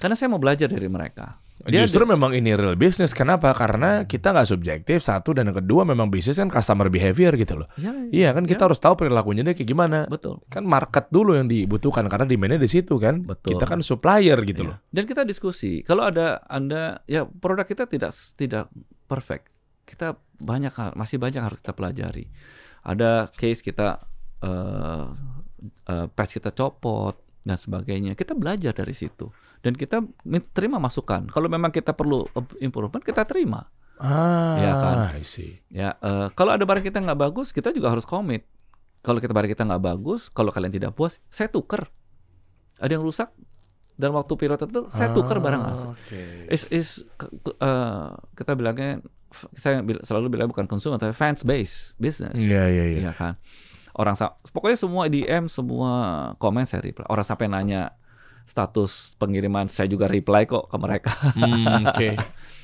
[0.00, 1.41] Karena saya mau belajar dari mereka.
[1.62, 3.14] Dia- Justru memang ini real business.
[3.14, 3.54] Kenapa?
[3.54, 7.70] Karena kita nggak subjektif satu dan yang kedua memang bisnis kan customer behavior gitu loh.
[7.76, 9.98] Ya, Iya kan kita harus tahu perilakunya dia kayak gimana.
[10.04, 10.42] betul.
[10.48, 13.22] Kan market dulu yang dibutuhkan karena demandnya di situ kan.
[13.22, 13.54] Betul.
[13.54, 14.68] Kita kan supplier gitu Iya.
[14.74, 14.76] loh.
[14.90, 15.86] Dan kita diskusi.
[15.86, 18.66] Kalau ada Anda ya produk kita tidak tidak
[19.06, 19.46] perfect.
[19.84, 22.26] Kita banyak hal- masih banyak harus kita pelajari.
[22.82, 24.02] Ada case kita
[24.42, 25.06] eh
[25.84, 28.12] eh, patch kita copot dan sebagainya.
[28.12, 30.02] Kita belajar dari situ dan kita
[30.50, 31.26] terima masukan.
[31.26, 32.26] Kalau memang kita perlu
[32.58, 33.66] improvement kita terima.
[33.96, 34.96] Ah, Iya kan?
[35.12, 35.62] I see.
[35.68, 38.46] Ya eh, kalau ada barang kita nggak bagus kita juga harus komit.
[39.00, 41.90] Kalau kita barang kita nggak bagus, kalau kalian tidak puas, saya tuker.
[42.78, 43.30] Ada yang rusak
[43.92, 45.88] dan waktu periode tertentu saya tuker barang Ah, asli.
[45.88, 46.22] Oke.
[46.48, 46.88] is is
[47.56, 49.02] eh, kita bilangnya
[49.52, 52.98] saya selalu bilang bukan consumer tapi fans base business Iya, iya, iya.
[53.00, 53.34] Iya kan
[53.94, 54.14] orang
[54.48, 55.92] pokoknya semua DM semua
[56.36, 57.92] komen saya reply orang sampai nanya
[58.42, 62.18] status pengiriman saya juga reply kok ke mereka Hmm, Oke.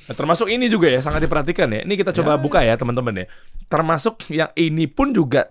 [0.05, 1.79] Nah, termasuk ini juga ya sangat diperhatikan ya.
[1.81, 2.37] Ini kita coba Ya.
[2.37, 3.25] buka ya teman-teman ya.
[3.65, 5.45] Termasuk yang ini pun juga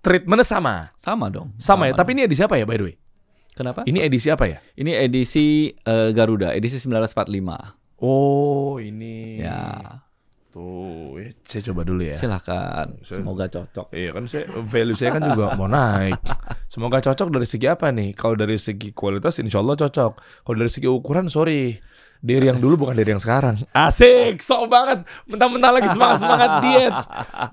[0.00, 0.74] treatmentnya sama.
[0.96, 1.92] sama dong Sama, ya.
[1.92, 1.98] dong.
[1.98, 2.96] Tapi ini edisi apa ya by the way?
[3.52, 4.58] kenapa Ini edisi apa ya?
[4.74, 9.38] ini edisi eh, Garuda edisi 1945 Oh ini.
[9.38, 10.02] ya
[10.54, 12.14] Tuh, ya, saya coba dulu ya.
[12.14, 16.14] silakan Saya- semoga cocok Iya kan saya value saya kan juga mau naik.
[16.70, 18.14] Semoga cocok dari segi apa nih?
[18.14, 20.12] Kalau dari segi kualitas insya Allah cocok.
[20.46, 21.74] Kalau dari segi ukuran sorry.
[22.24, 23.68] Diri yang dulu bukan diri yang sekarang.
[23.68, 25.04] Asik, sok banget.
[25.28, 26.94] Mentang-mentang lagi semangat-semangat diet.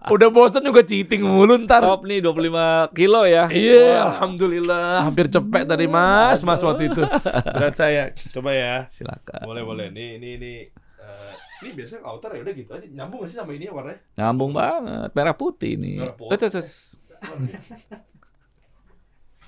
[0.07, 1.83] Udah bosan juga cheating mulu ntar.
[1.83, 5.03] top nih 25 kilo ya Iya, alhamdulillah.
[5.03, 7.03] Hampir cepet tadi Mas, Mas waktu itu.
[7.57, 8.15] Berat saya.
[8.31, 8.87] Coba ya.
[8.87, 9.87] silakan Boleh, boleh.
[9.91, 11.31] Nih, ini ini eh,
[11.61, 12.87] ini biasanya outer ya udah gitu aja.
[12.89, 13.99] Nyambung gak sih sama ini ya warnanya?
[14.17, 15.97] Nyambung banget, merah putih nih.
[16.01, 16.33] Merah putih.
[16.33, 16.73] Eh, terus, terus.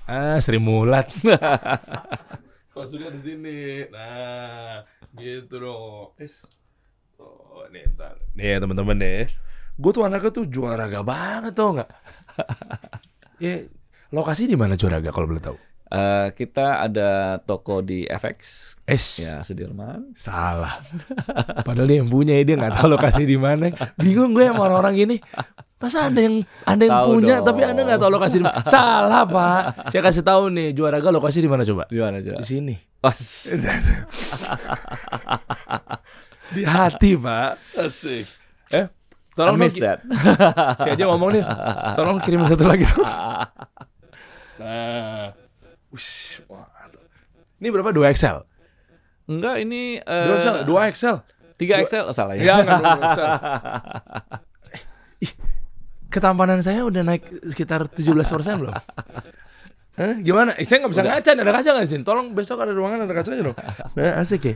[0.04, 1.08] Ah, Sri Mulat.
[2.76, 3.88] Maksudnya di sini.
[3.88, 4.84] Nah,
[5.16, 6.12] gitu dong.
[6.20, 6.44] Es.
[7.16, 8.20] Oh, nih ntar.
[8.36, 9.32] Nih ya teman-teman nih.
[9.80, 11.90] Gue tuh anaknya tuh juaraga banget tau nggak?
[13.44, 13.64] ya,
[14.12, 15.58] lokasi di mana juaraga kalau boleh tahu?
[15.94, 19.22] Eh, kita ada toko di FX, Es.
[19.22, 20.10] ya Sudirman.
[20.12, 20.82] Salah.
[21.62, 23.70] Padahal dia yang punya dia nggak tahu lokasi di mana.
[23.94, 25.16] Bingung gue sama orang-orang gini.
[25.78, 27.46] Masa anda yang anda yang Tahu punya dong.
[27.46, 28.64] tapi anda nggak tahu lokasi di mana?
[28.66, 29.62] Salah pak.
[29.94, 31.86] Saya kasih tahu nih juaraga lokasi di mana coba?
[31.86, 32.32] Di mana aja?
[32.34, 32.74] Di sini.
[32.98, 33.52] Os.
[36.50, 37.52] Di hati pak.
[37.76, 38.26] Asik.
[38.70, 38.86] Eh,
[39.32, 40.02] tolong miss that.
[40.80, 41.44] Si aja ngomong nih.
[41.94, 43.06] Tolong kirim satu lagi dong.
[44.54, 45.34] Nah.
[45.94, 46.66] Ush, wah.
[47.62, 47.94] Ini berapa?
[47.94, 48.42] 2 Excel?
[49.30, 50.54] Enggak, ini 2 Excel?
[50.66, 51.16] 2 Excel?
[51.54, 52.42] 3 Excel oh, salah ya.
[52.42, 53.26] Ya, enggak 2 Excel.
[55.22, 55.32] Ih,
[56.10, 58.10] ketampanan saya udah naik sekitar 17%
[58.58, 58.74] belum?
[59.94, 60.14] Hah?
[60.18, 60.58] Gimana?
[60.58, 62.02] Eh, saya nggak bisa ngaca, ada kaca nggak sih?
[62.02, 63.58] Tolong besok ada ruangan ada kacanya dong.
[63.94, 64.54] Nah, asik ya.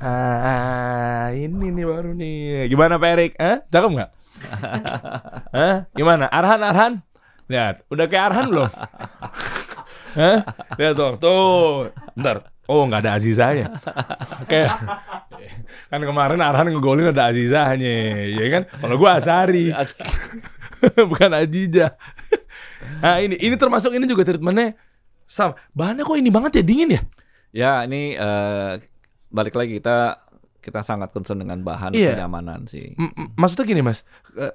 [0.00, 2.72] Ah, ah, ini nih baru nih.
[2.72, 3.32] Gimana Pak Erik?
[3.36, 3.60] Hah?
[3.68, 4.10] Cakep nggak?
[5.60, 5.76] Hah?
[5.92, 6.24] Gimana?
[6.32, 6.92] Arhan, Arhan?
[7.52, 8.70] Lihat, udah kayak Arhan belum?
[10.12, 10.38] Hah?
[10.76, 11.88] Lihat dong, tuh.
[12.12, 12.48] Bentar.
[12.64, 13.66] Oh, nggak ada Azizahnya.
[14.46, 14.70] Kayak
[15.88, 17.92] kan kemarin Arhan ngegolin ada Azizahnya,
[18.28, 18.62] ya kan?
[18.70, 19.74] Kalau gua Asari,
[21.10, 21.98] bukan Ajija.
[23.02, 24.74] Nah ini ini termasuk ini juga treatmentnya
[25.26, 25.58] sama.
[25.74, 27.00] Bahannya kok ini banget ya dingin ya?
[27.52, 28.72] Ya, ini eh,
[29.28, 30.16] balik lagi kita
[30.58, 32.14] kita sangat concern dengan bahan Iya.
[32.14, 32.94] kenyamanan sih.
[32.94, 34.54] M- m- maksudnya gini mas, Eh,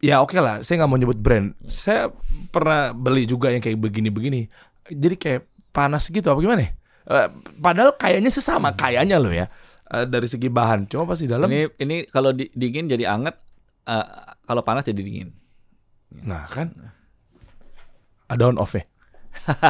[0.00, 1.56] ya oke lah, saya nggak mau nyebut brand.
[1.64, 2.12] Saya
[2.48, 4.46] pernah beli juga yang kayak begini-begini.
[4.90, 6.62] Jadi kayak panas gitu apa gimana?
[6.62, 6.70] ya?
[7.06, 9.48] Eh, padahal kayaknya sesama, kayaknya loh ya
[9.86, 10.84] Eh, dari segi bahan.
[10.84, 13.40] Cuma pas di dalam, Ini ini kalau di- dingin jadi anget,
[13.84, 14.06] eh,
[14.42, 15.32] kalau panas jadi dingin.
[16.10, 16.72] nah kan
[18.26, 18.84] ada on off ya.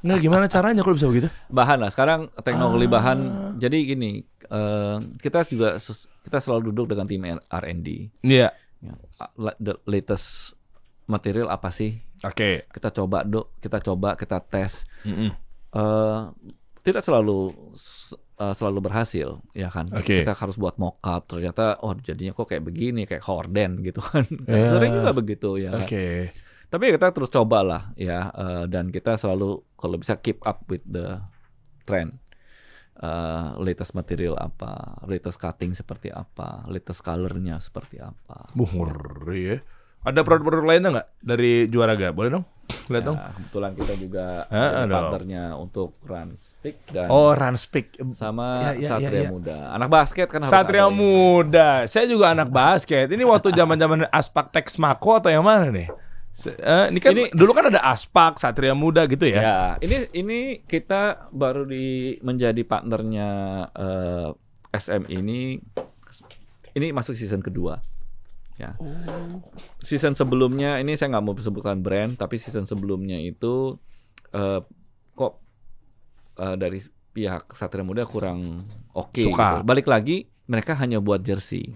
[0.00, 1.28] Nggak gimana caranya kalau bisa begitu?
[1.46, 2.92] bahan lah sekarang teknologi Ah.
[2.92, 3.18] bahan
[3.54, 4.10] jadi gini
[4.42, 5.76] eh, kita juga
[6.20, 7.88] kita selalu duduk dengan tim R&D
[8.20, 8.52] Iya.
[8.80, 8.94] Ya.
[9.34, 10.52] la- the latest
[11.04, 12.00] material apa sih?
[12.24, 12.66] Oke.
[12.72, 14.88] Kita coba dok, kita coba, kita tes.
[15.04, 15.30] Mm-mm.
[15.74, 16.22] eh
[16.84, 17.48] tidak selalu
[18.40, 19.88] eh, selalu berhasil, ya kan?
[19.92, 20.20] Oke.
[20.24, 21.28] Kita harus buat mockup.
[21.28, 24.24] Ternyata, oh jadinya kok kayak begini, kayak horden gitu kan?
[24.50, 24.68] Ya.
[24.68, 25.72] Sering juga begitu ya.
[25.80, 26.32] Oke.
[26.68, 31.20] Tapi kita terus cobalah ya, eh, dan kita selalu kalau bisa keep up with the
[31.88, 32.20] trend.
[32.94, 38.54] Eh, latest material apa, latest cutting seperti apa, latest colornya seperti apa.
[38.54, 39.58] Buh, ngeri ya.
[40.04, 42.12] Ada produk-produk lainnya nggak dari Juaraga?
[42.12, 42.44] Boleh dong?
[42.64, 43.16] Lihat dong.
[43.16, 44.92] Ya, kebetulan kita juga Ah, dong.
[44.92, 47.96] partnernya untuk Run Speak dan Oh, Ranspik.
[48.10, 49.30] sama Ya, ya, Satria ya, ya.
[49.32, 49.56] Muda.
[49.72, 50.96] Anak basket kan harus Satria ada ini.
[50.96, 51.68] Muda.
[51.84, 53.08] Saya juga anak basket.
[53.08, 55.88] Ini waktu zaman-zaman Aspak Tex Mako atau yang mana nih?
[56.34, 59.40] Eh, ini kan Ini- dulu kan ada Aspak, Satria Muda gitu ya.
[59.40, 63.28] Ya, ini ini kita baru di menjadi partnernya
[63.70, 64.28] eh,
[64.74, 65.62] SM ini
[66.74, 67.78] ini masuk season kedua.
[68.54, 68.78] Ya.
[69.82, 73.78] Season sebelumnya ini saya nggak mau sebutkan brand, tapi season sebelumnya itu
[74.30, 74.60] eh,
[75.14, 75.32] kok
[76.38, 76.78] eh, dari
[77.14, 79.22] pihak Satria Muda kurang oke.
[79.26, 79.62] Suka.
[79.62, 79.66] gitu.
[79.66, 81.74] Balik lagi mereka hanya buat jersey.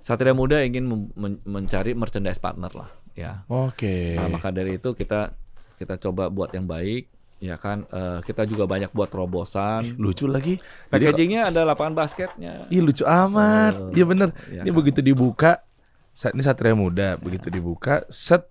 [0.00, 3.44] Satria Muda ingin men- mencari merchandise partner lah, ya.
[3.52, 4.16] Oke.
[4.16, 5.36] Nah, maka dari itu kita
[5.76, 7.86] kita coba buat yang baik, ya kan.
[7.88, 9.96] Eh, kita juga banyak buat terobosan.
[9.96, 10.58] Lucu lagi.
[10.88, 12.66] Packagingnya ada lapangan basketnya.
[12.68, 13.94] Ih lucu amat.
[13.94, 14.30] Iya bener.
[14.46, 14.76] Iya ini kan?
[14.76, 15.52] begitu dibuka,
[16.10, 17.16] sa- ini Satria Muda.
[17.16, 18.46] Begitu dibuka, set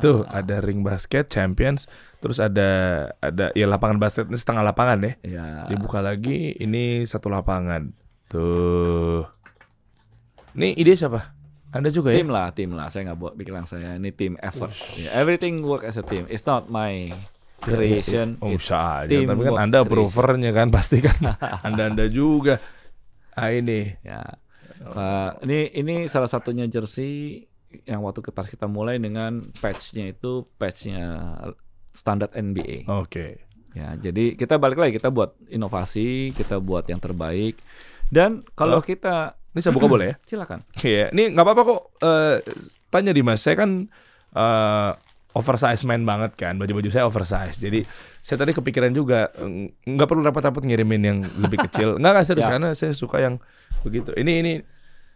[0.00, 0.42] tuh Ah.
[0.42, 1.86] ada ring basket Champions,
[2.18, 2.66] terus ada
[3.22, 5.12] ada ya lapangan basket ini setengah lapangan ya.
[5.22, 5.46] Ya.
[5.70, 7.94] Dibuka lagi, ini satu lapangan.
[8.26, 9.22] Tuh.
[10.54, 11.34] Ini ide siapa?
[11.70, 12.22] Anda juga ya?
[12.22, 12.86] Tim lah, tim lah.
[12.86, 13.98] Saya nggak buat pikiran saya.
[13.98, 14.70] Ini tim effort.
[14.94, 16.22] Ya, everything work as a team.
[16.26, 17.10] It's not my
[17.64, 18.36] creation.
[18.38, 19.10] Oh, bisa aja.
[19.10, 21.16] Tapi kan Anda approvernya kan pasti kan.
[21.66, 22.60] Anda-anda juga.
[23.32, 23.90] Ah ini.
[24.04, 24.22] Ya.
[24.84, 27.40] Pak, ini ini salah satunya jersey
[27.88, 31.34] yang waktu pas kita mulai dengan patchnya itu patchnya
[31.90, 32.86] standar NBA.
[32.86, 33.42] Oke.
[33.74, 37.58] Ya, jadi kita balik lagi kita buat inovasi, kita buat yang terbaik.
[38.06, 38.84] Dan kalau Oh.
[38.84, 40.16] kita Ini saya buka boleh ya?
[40.30, 40.58] silakan.
[40.78, 41.82] Iya, ini nggak apa-apa kok.
[42.02, 42.36] Eh,
[42.90, 43.86] tanya Dimas, saya kan
[44.34, 44.90] eh,
[45.34, 47.58] oversize man banget kan, baju-baju saya oversize.
[47.58, 47.82] Jadi
[48.22, 49.34] saya tadi kepikiran juga
[49.82, 51.98] nggak perlu repot-repot ngirimin yang lebih kecil.
[51.98, 53.42] Nggak nggak serius karena saya suka yang
[53.82, 54.14] begitu.
[54.14, 54.52] Ini ini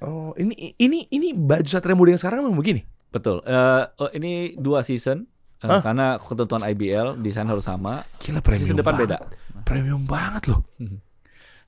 [0.03, 2.83] oh ini ini ini baju Satria Muda yang sekarang memang begini.
[3.09, 3.41] Betul.
[3.47, 5.25] Eh, oh, ini dua season
[5.65, 5.83] Hah?
[5.83, 8.05] karena ketentuan IBL desain harus sama.
[8.23, 9.23] Gila premium Season depan banget.
[9.23, 9.63] beda.
[9.65, 10.63] Premium banget loh.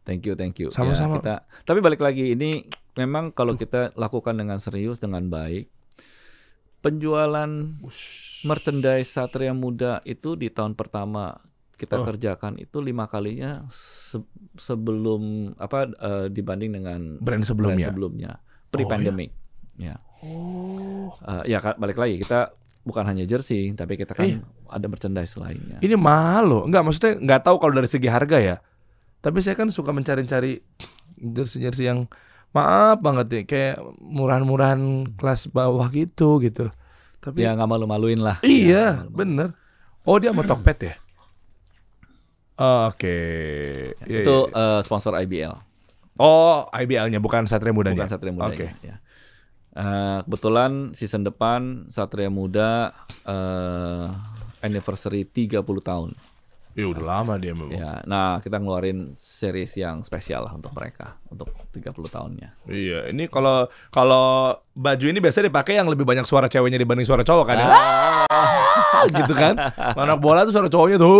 [0.06, 0.74] Thank you, thank you.
[0.74, 1.18] Sama-sama.
[1.18, 1.34] Ya, kita.
[1.66, 2.66] Tapi balik lagi ini
[2.98, 5.68] memang kalau kita lakukan dengan serius dengan baik,
[6.80, 7.50] penjualan
[8.42, 11.36] merchandise Satria Muda itu di tahun pertama
[11.74, 12.04] kita Oh.
[12.04, 14.20] kerjakan itu lima kalinya se-
[14.54, 15.20] sebelum
[15.56, 17.86] apa eh, dibanding dengan Brand brand sebelumnya.
[17.86, 18.32] sebelumnya
[18.68, 19.32] pre-pandemic.
[19.76, 19.96] ya.
[20.20, 21.08] Oh.
[21.18, 24.40] Eh, ya kan, balik lagi kita bukan hanya jersey tapi kita kan Iya.
[24.68, 25.80] ada merchandise lainnya.
[25.80, 26.62] Ini mahal loh.
[26.64, 28.56] Enggak, maksudnya nggak tahu kalau dari segi harga ya.
[29.18, 30.60] Tapi saya kan suka mencari-cari
[31.16, 32.08] jersey-jersey yang
[32.50, 34.80] maaf banget ya, kayak murahan-murahan
[35.14, 36.68] kelas bawah gitu gitu.
[37.20, 38.40] Tapi Ya nggak malu-maluin lah.
[38.42, 39.12] iya, Ya, malu-maluin.
[39.12, 39.48] bener.
[40.02, 40.94] Oh dia mau Tokped ya?
[42.60, 43.18] Oke.
[44.04, 44.76] Iya, itu iya, iya.
[44.76, 45.54] eh, sponsor IBL.
[46.20, 48.04] Oh IBL-nya bukan Satria Mudanya.
[48.04, 48.52] Bukan Satria Muda.
[48.52, 48.68] Oke.
[48.84, 49.00] Ya.
[49.70, 52.92] Eh, kebetulan season depan Satria Muda
[53.24, 54.06] eh,
[54.60, 56.12] anniversary 30 tahun.
[56.80, 57.76] Ya udah lama dia memang.
[57.76, 58.00] Ya.
[58.08, 62.48] Nah, kita ngeluarin series yang spesial lah untuk mereka untuk 30 tahunnya.
[62.64, 67.20] Iya, ini kalau kalau baju ini biasa dipakai yang lebih banyak suara ceweknya dibanding suara
[67.20, 67.68] cowok kan ya.
[67.68, 69.60] Ah, gitu kan.
[69.76, 71.12] Anak bola tuh suara cowoknya tuh,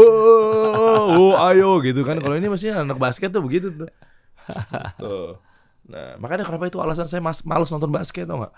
[1.20, 2.16] oh, ayo gitu kan.
[2.16, 3.90] Kalau ini mestinya anak basket tuh begitu tuh.
[4.96, 5.36] Tuh.
[5.90, 8.54] Nah, makanya kenapa itu alasan saya mas males nonton basket tau nggak?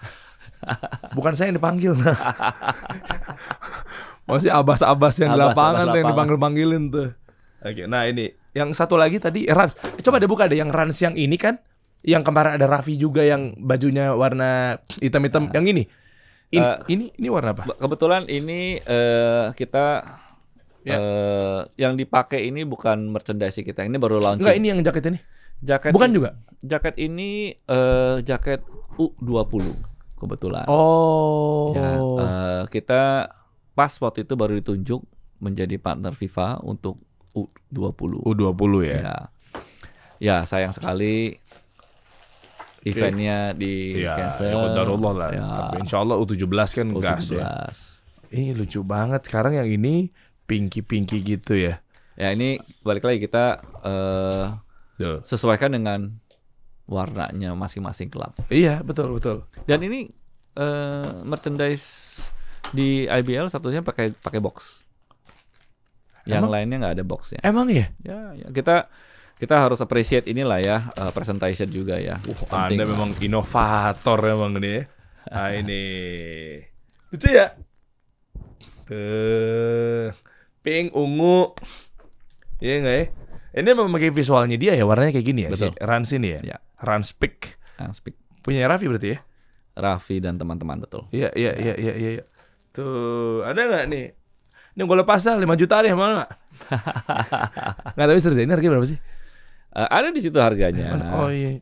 [1.16, 1.96] Bukan saya yang dipanggil.
[4.32, 4.40] Nah.
[4.40, 7.08] Masih abas-abas yang di Abas-abas lapangan tuh yang dipanggil-panggilin tuh.
[7.62, 9.76] Oke, nah ini yang satu lagi tadi Rans.
[9.78, 11.60] Eh, Coba deh buka deh yang Rans yang ini kan.
[12.02, 15.52] Yang kemarin ada Raffi juga yang bajunya warna hitam-hitam.
[15.52, 15.82] Yang ini.
[16.50, 17.62] Ini, Eh, ini ini warna apa?
[17.64, 20.02] Be- Kebetulan ini eh, kita
[20.82, 20.98] Ya.
[20.98, 23.86] eh, yang dipakai ini bukan merchandise kita.
[23.86, 24.42] Ini baru launching.
[24.42, 25.18] Enggak, ini yang jaket ini.
[25.62, 26.34] Jaket Bukan juga?
[26.58, 28.66] Jaket ini eh, jaket
[28.98, 29.78] U20
[30.18, 30.66] kebetulan.
[30.66, 31.70] Oh.
[31.70, 33.30] Ya, eh, kita
[33.72, 35.00] pas waktu itu baru ditunjuk
[35.42, 37.00] menjadi partner FIFA untuk
[37.32, 38.20] U20.
[38.22, 38.98] U20 ya.
[39.00, 39.16] Ya.
[40.22, 41.40] Ya, sayang sekali
[42.82, 44.50] eventnya di Iya, cancel.
[44.50, 44.58] ya
[45.14, 45.30] lah.
[45.30, 46.46] Ya, Tapi insya Allah U17
[46.78, 47.38] kan gas U17.
[47.38, 47.50] ya.
[48.32, 49.26] Ini lucu banget.
[49.26, 50.10] Sekarang yang ini
[50.46, 51.82] pinky-pinky gitu ya.
[52.14, 54.44] Ya, ini balik lagi kita eh,
[55.00, 55.18] Tuh.
[55.24, 56.20] sesuaikan dengan
[56.84, 58.34] warnanya masing-masing klub.
[58.52, 59.48] Iya, betul betul.
[59.64, 60.10] Dan ini
[60.54, 62.20] eh, merchandise
[62.70, 64.86] di IBL satunya pakai pakai box.
[66.22, 66.52] Yang Emang?
[66.54, 67.40] lainnya nggak ada boxnya.
[67.42, 67.90] Emang ya?
[68.06, 68.86] Ya, ya kita
[69.42, 72.22] kita harus appreciate inilah ya eh, presentation juga ya.
[72.22, 72.90] Penting Anda lah.
[72.94, 74.86] memang inovator memang nih.
[75.26, 75.82] Nah, ini
[77.10, 77.58] lucu ya.
[78.86, 80.14] Tuh,
[80.62, 81.58] pink ungu.
[82.62, 83.04] Iya nggak ya?
[83.52, 85.50] Ini memang visualnya dia ya warnanya kayak gini ya.
[85.50, 85.74] Betul.
[85.74, 86.40] Si Rans ini ya.
[86.54, 86.58] Ya.
[86.78, 87.58] Rans Pick.
[87.76, 88.16] Ah, speak.
[88.42, 89.18] Punya Raffi berarti ya?
[89.76, 91.08] Raffi dan teman-teman betul.
[91.12, 92.10] Iya iya iya iya iya.
[92.20, 92.24] iya.
[92.72, 94.06] Tuh ada nggak nih?
[94.72, 96.30] Ini gue lepas dah 5 juta deh mau nggak?
[97.96, 98.98] nggak tapi serius ini harganya berapa sih?
[99.72, 100.96] Eh, ada di situ harganya.
[101.12, 101.60] Oh iya.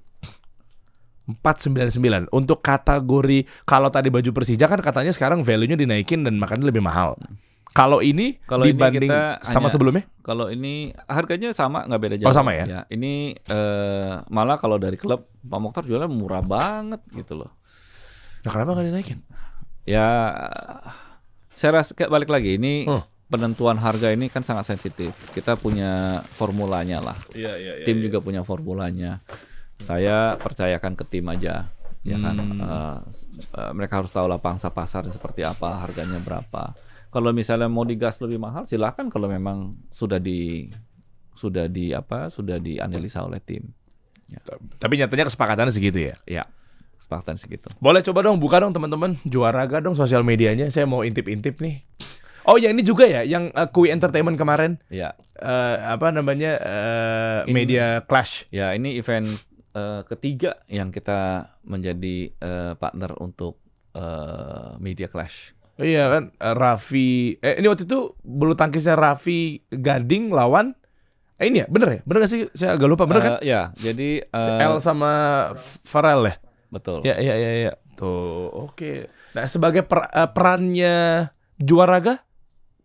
[1.31, 6.83] 499 untuk kategori kalau tadi baju Persija kan katanya sekarang value-nya dinaikin dan makanya lebih
[6.83, 7.15] mahal.
[7.71, 10.03] Kalau ini Kalau ini dibanding kita sama hanya- sebelumnya?
[10.27, 12.31] Kalau ini harganya sama nggak beda jauh.
[12.31, 12.83] Oh, sama ya?
[12.91, 17.51] Ini eh, malah kalau dari klub Pak Mokhtar jualnya murah banget gitu loh.
[18.43, 19.19] Nah, kenapa nggak dinaikin?
[19.89, 20.07] Ya
[21.57, 23.05] saya rasa balik lagi ini Oh.
[23.28, 25.12] penentuan harga ini kan sangat sensitif.
[25.31, 27.18] Kita punya formulanya lah.
[27.37, 29.20] Iya iya tim juga punya formulanya.
[29.81, 31.72] Saya percayakan ke tim aja,
[32.05, 32.37] ya kan.
[32.37, 32.61] Hmm.
[32.61, 36.76] Eh, mereka harus tahu lah pangsa pasar seperti apa, harganya berapa.
[37.09, 40.68] Kalau misalnya mau digas lebih mahal, silahkan kalau memang sudah di
[41.33, 43.72] sudah di apa sudah dianalisa oleh tim.
[44.78, 46.14] Tapi nyatanya kesepakatannya segitu ya.
[46.28, 46.45] Ya,
[47.11, 47.67] kesepakatan segitu.
[47.83, 50.71] Boleh coba dong buka dong teman-teman Juaraga dong sosial medianya.
[50.71, 51.83] Saya mau intip-intip nih.
[52.47, 57.39] Oh, yang ini juga ya, yang uh, Kui Entertainment kemarin Ya, eh, apa namanya eh,
[57.45, 58.49] Ini- media clash.
[58.49, 59.29] ya ini event
[59.77, 63.61] eh, ketiga yang kita menjadi eh, partner untuk
[63.93, 65.53] eh, Media Clash.
[65.81, 67.37] Iya kan, Raffi.
[67.41, 70.73] Eh, ini waktu itu bulu tangkisnya Raffi Gading lawan.
[71.37, 72.01] Eh ini ya, bener ya?
[72.09, 72.41] Bener gak sih?
[72.53, 73.33] Saya agak lupa, bener kan?
[73.41, 75.13] Eh, ya, jadi Si eh, L sama
[75.85, 76.35] Farel ya?
[76.71, 77.03] Betul.
[77.05, 77.73] Ya, ya, ya, ya.
[77.99, 79.11] Tuh, oke.
[79.37, 80.97] Nah, sebagai per- eh, perannya
[81.61, 82.25] Juaraga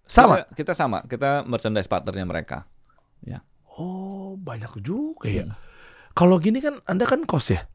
[0.03, 0.43] sama.
[0.43, 2.67] Kita, kita sama, kita merchandise partnernya mereka.
[3.75, 5.45] Oh, banyak juga ya.
[5.47, 5.55] Hmm.
[6.15, 7.67] Kalau gini kan Anda kan kos ya?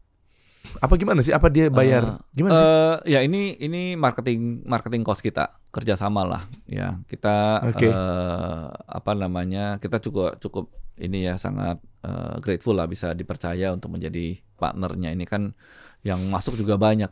[0.80, 1.32] Apa gimana sih?
[1.32, 2.24] Apa dia bayar?
[2.32, 2.64] gimana sih?
[2.64, 7.88] Eh, ya ini ini marketing marketing cost kita kerjasama lah ya kita Oke.
[7.88, 10.68] eh, apa namanya kita cukup cukup
[11.00, 15.56] ini ya sangat eh, grateful lah bisa dipercaya untuk menjadi partnernya ini kan
[16.02, 17.10] yang masuk juga banyak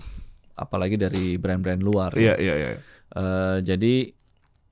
[0.54, 2.34] apalagi dari brand-brand luar Iya, ya.
[2.36, 2.68] iya, iya.
[3.10, 3.94] Eh, jadi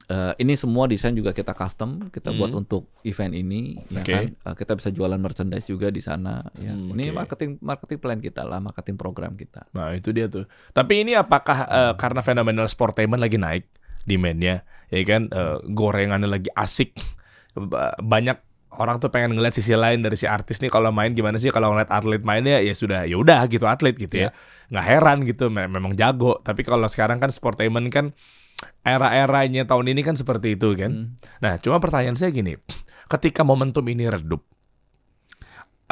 [0.07, 2.61] eh, ini semua desain juga kita custom kita buat Hmm.
[2.61, 4.13] untuk event ini ya Oke.
[4.13, 8.19] kan Eh, kita bisa jualan merchandise juga di sana ya Hmm, ini marketing marketing plan
[8.19, 10.47] kita lah marketing program kita Nah, itu dia tuh.
[10.71, 13.67] Tapi ini apakah eh, karena fenomenal sportainment lagi naik
[14.03, 15.27] demandnya, ya kan?
[15.27, 16.95] Eh, gorengannya lagi asik.
[17.53, 18.39] Ba- Banyak
[18.79, 21.73] orang tuh pengen ngeliat sisi lain dari si artis nih kalau main gimana sih kalau
[21.73, 24.31] ngeliat atlet mainnya ya sudah ya udah gitu atlet gitu ya.
[24.73, 26.39] Nggak heran gitu me- memang jago.
[26.43, 28.15] Tapi kalau sekarang kan sportainment kan
[28.81, 30.93] era-eranya tahun ini kan seperti itu kan.
[30.93, 31.09] Hmm.
[31.45, 32.57] Nah, cuma pertanyaan saya gini,
[33.05, 34.41] ketika momentum ini redup,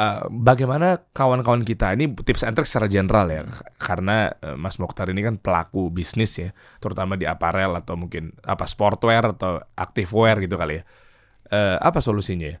[0.01, 3.45] eh, bagaimana kawan-kawan kita ini tips and tricks secara general ya,
[3.77, 8.65] karena eh, Mas Mokhtar ini kan pelaku bisnis ya, terutama di aparel atau mungkin apa
[8.65, 10.83] sportwear atau activewear gitu kali ya.
[11.53, 12.57] Eh, apa solusinya ya?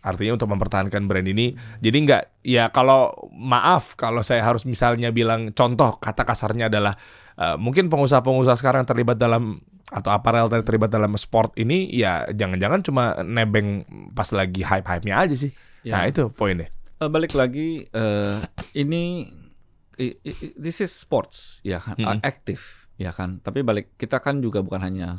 [0.00, 5.52] Artinya untuk mempertahankan brand ini, jadi nggak ya kalau maaf kalau saya harus misalnya bilang
[5.52, 6.96] contoh kata kasarnya adalah
[7.36, 12.80] eh, mungkin pengusaha-pengusaha sekarang terlibat dalam atau aparel ter- terlibat dalam sport ini ya jangan-jangan
[12.80, 13.84] cuma nebeng
[14.14, 15.52] pas lagi hype-hype-nya aja sih.
[15.84, 16.00] Ya.
[16.00, 16.72] Nah itu poinnya.
[16.96, 18.38] Eh, balik lagi eh,
[18.72, 19.28] ini
[19.96, 22.20] i- i- this is sports ya kan Mm-mm.
[22.24, 25.16] aktif ya kan tapi balik kita kan juga bukan hanya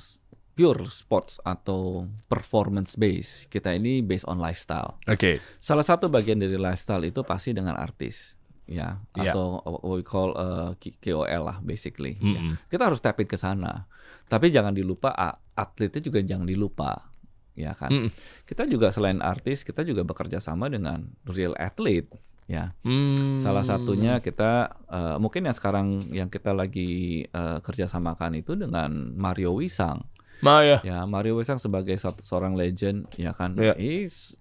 [0.62, 5.42] pure sports atau performance base kita ini based on lifestyle Oke.
[5.58, 8.38] salah satu bagian dari lifestyle itu pasti dengan artis
[8.70, 9.34] ya Iya.
[9.34, 12.38] atau what we call eh, K- KOL lah basically ya.
[12.38, 12.56] Mm-mm.
[12.68, 13.90] kita harus tap in ke sana
[14.28, 15.10] tapi jangan dilupa
[15.52, 17.10] atletnya juga jangan dilupa
[17.52, 18.14] ya kan Mm-mm.
[18.46, 22.14] kita juga selain artis kita juga bekerja sama dengan real athlete
[22.46, 23.36] ya Hmm.
[23.36, 29.52] salah satunya kita eh, mungkin yang sekarang yang kita lagi eh, kerjasamakan itu dengan Mario
[29.52, 30.04] Wisang
[30.42, 30.82] Ma ya.
[30.82, 33.78] ya Mario Wisang sebagai satu seorang legend ya kan Iya.
[33.78, 34.36] is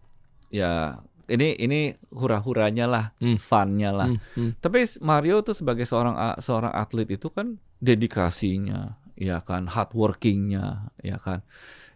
[0.48, 0.96] ya
[1.26, 1.80] ini ini
[2.10, 3.36] hura-huranya lah Hmm.
[3.36, 4.50] funnya lah Hmm, hmm.
[4.58, 11.16] tapi Mario tuh sebagai seorang seorang atlet itu kan dedikasinya ya kan hard workingnya ya
[11.16, 11.44] kan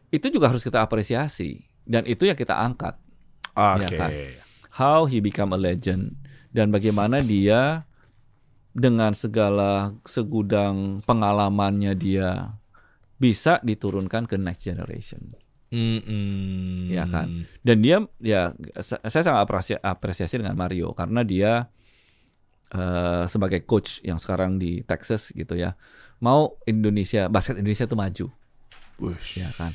[0.09, 2.94] itu juga harus kita apresiasi dan itu yang kita angkat
[3.55, 3.82] Oke.
[3.82, 4.11] Ya kan?
[4.74, 6.14] how he become a legend
[6.50, 7.86] dan bagaimana dia
[8.70, 12.59] dengan segala segudang pengalamannya dia
[13.16, 15.34] bisa diturunkan ke next generation
[15.74, 16.86] Mm-mm.
[16.86, 17.50] Ya kan?
[17.66, 21.66] dan dia ya sa- saya sangat apresiasi, apresiasi dengan Mario karena dia
[22.70, 25.78] eh, sebagai coach yang sekarang di Texas gitu ya,
[26.18, 28.26] mau Indonesia basket Indonesia tuh maju,
[28.98, 29.38] Wush.
[29.38, 29.70] ya kan?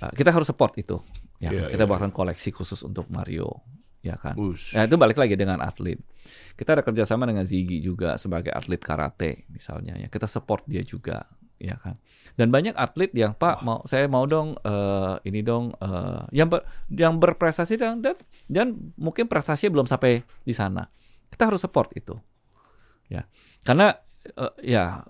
[0.00, 0.96] Eh, kita harus support itu,
[1.40, 1.52] ya.
[1.52, 1.68] Kan?
[1.72, 3.60] kita iya, bahkan koleksi khusus untuk Mario,
[4.00, 4.32] ya kan?
[4.72, 6.00] Nah, itu balik lagi dengan atlet.
[6.56, 10.08] Kita ada kerjasama dengan Ziggy juga sebagai atlet karate misalnya ya.
[10.08, 11.28] Kita support dia juga,
[11.58, 11.98] ya kan.
[12.38, 16.64] Dan banyak atlet yang Pak mau saya mau dong eh, ini dong eh, yang ber-
[16.90, 18.14] yang berprestasi dan, dan
[18.46, 20.86] dan mungkin prestasinya belum sampai di sana.
[21.28, 22.14] Kita harus support itu,
[23.10, 23.26] ya.
[23.66, 23.90] Karena
[24.38, 25.02] eh, ya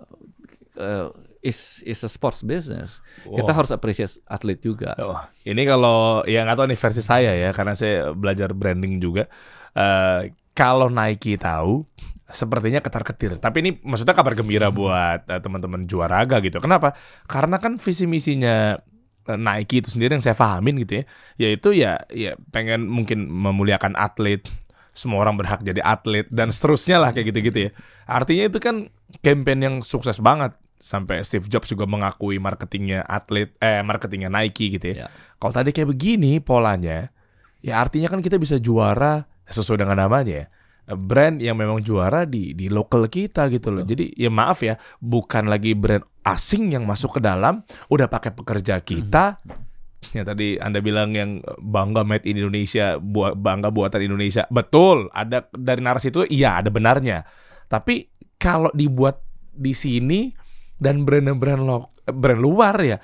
[0.80, 1.08] eh,
[1.44, 3.04] is is a sports business.
[3.22, 3.56] Kita Wah.
[3.62, 4.96] harus appreciate atlet juga.
[4.98, 9.28] Wah, ini kalau ya nggak tahu nih versi saya ya, karena saya belajar branding juga.
[9.76, 11.86] Eh kalau Nike tahu,
[12.26, 13.38] sepertinya ketar-ketir.
[13.38, 16.58] Tapi ini maksudnya kabar gembira buat eh, teman-teman juaraga gitu.
[16.58, 16.98] Kenapa?
[17.30, 18.74] Karena kan visi misinya
[19.30, 21.04] eh, Nike itu sendiri yang saya pahamin gitu ya,
[21.38, 24.42] yaitu ya ya pengen mungkin memuliakan atlet,
[24.90, 27.70] semua orang berhak jadi atlet dan seterusnya lah kayak gitu-gitu ya.
[28.10, 28.90] Artinya itu kan
[29.22, 34.90] campaign yang sukses banget sampai Steve Jobs juga mengakui marketingnya atlet eh marketingnya Nike gitu
[34.90, 35.06] ya.
[35.06, 35.08] Ya.
[35.38, 37.14] Kalau tadi kayak begini polanya,
[37.62, 40.46] ya artinya kan kita bisa juara sesuai dengan namanya ya.
[40.88, 43.84] Brand yang memang juara di di lokal kita gitu loh.
[43.84, 47.60] Jadi ya maaf ya, bukan lagi brand asing yang masuk ke dalam,
[47.92, 49.36] udah pakai pekerja kita.
[50.16, 54.48] Ya tadi Anda bilang yang bangga made in Indonesia, bu- bangga buatan Indonesia.
[54.48, 57.20] Betul, ada dari narasi itu iya ada benarnya.
[57.68, 58.08] Tapi
[58.40, 59.20] kalau dibuat
[59.52, 60.32] di sini
[60.78, 62.96] dan brand-brand lo, brand luar ya,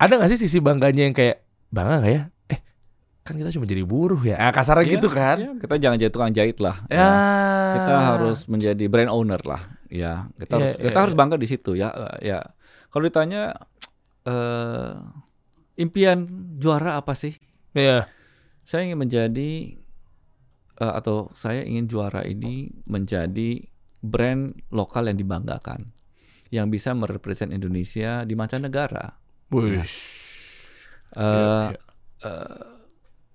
[0.00, 2.22] ada nggak sih sisi bangganya yang kayak bangga nggak ya?
[3.28, 5.36] Eh kan kita cuma jadi buruh ya, ah, kasarnya Iya, gitu kan?
[5.36, 6.80] Ya, kita jangan jadi tukang jahit lah.
[6.88, 7.08] Ya,
[7.76, 9.68] Kita harus menjadi brand owner lah.
[9.92, 11.20] Ya, kita Iya, harus iya, kita harus iya.
[11.20, 11.92] bangga di situ ya.
[11.92, 12.40] Eh, Ya.
[12.88, 13.52] Kalau ditanya
[14.24, 14.96] eh
[15.76, 16.24] impian
[16.56, 17.36] juara apa sih?
[17.76, 18.08] Iya.
[18.64, 19.76] Saya ingin menjadi
[20.80, 23.60] eh, atau saya ingin juara ini menjadi
[24.00, 25.92] brand lokal yang dibanggakan.
[26.48, 29.20] Yang bisa merepresent Indonesia di mancanegara.
[29.52, 29.84] Wih.
[29.84, 29.84] Eh,
[31.12, 31.76] Iya,
[32.24, 32.77] eh,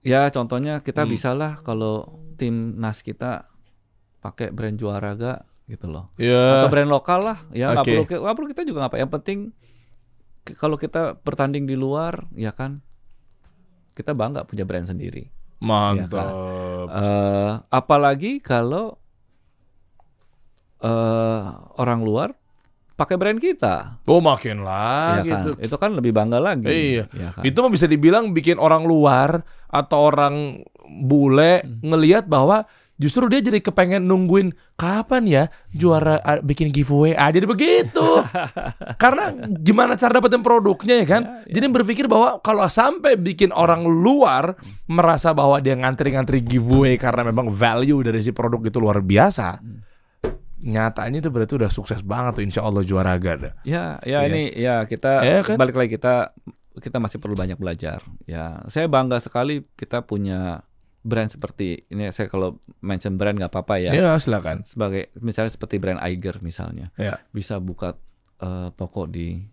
[0.03, 1.11] ya contohnya kita Hmm.
[1.11, 3.47] bisalah kalau tim nas kita
[4.19, 6.59] pakai brand juara gak gitu loh Iya.
[6.59, 7.91] atau brand lokal lah ya nggak Oke.
[7.95, 9.39] perlu nggak perlu kita juga ngapa yang penting
[10.55, 12.83] kalau kita bertanding di luar ya kan
[13.93, 15.31] kita bangga punya brand sendiri
[15.63, 16.27] Mantap.
[16.91, 18.99] Eh, apalagi kalau
[20.83, 21.43] eh
[21.79, 22.35] orang luar
[22.93, 27.05] pakai brand kita Oh makin ya lagi kan itu kan lebih bangga lagi Iya.
[27.09, 27.41] ya kan?
[27.41, 31.81] Itu mah bisa dibilang bikin orang luar atau orang bule Hmm.
[31.81, 32.63] ngelihat bahwa
[32.93, 37.11] justru dia jadi kepengen nungguin kapan ya juara bikin giveaway.
[37.13, 38.21] Ah jadi begitu.
[39.01, 41.23] Karena gimana cara dapetin produknya ya kan?
[41.49, 44.53] Ya, Jadi berpikir bahwa kalau sampai bikin orang luar
[44.85, 49.57] merasa bahwa dia ngantri-ngantri giveaway karena memang value dari si produk itu luar biasa.
[49.57, 49.81] Hmm.
[50.63, 53.53] Nyatanya itu berarti udah sukses banget tuh insya Allah juara dah.
[53.67, 54.31] Ya, ya Iya.
[54.31, 55.59] ini ya kita Iya kan?
[55.59, 56.31] balik lagi kita
[56.73, 57.99] kita masih perlu banyak belajar.
[58.23, 60.63] Ya, saya bangga sekali kita punya
[61.03, 62.07] brand seperti ini.
[62.09, 63.91] Saya kalau mention brand nggak apa-apa ya.
[63.91, 64.63] Ya, silakan.
[64.63, 67.19] Sebagai misalnya seperti brand Eiger misalnya, Ya.
[67.35, 67.99] bisa buka
[68.39, 69.43] eh, toko di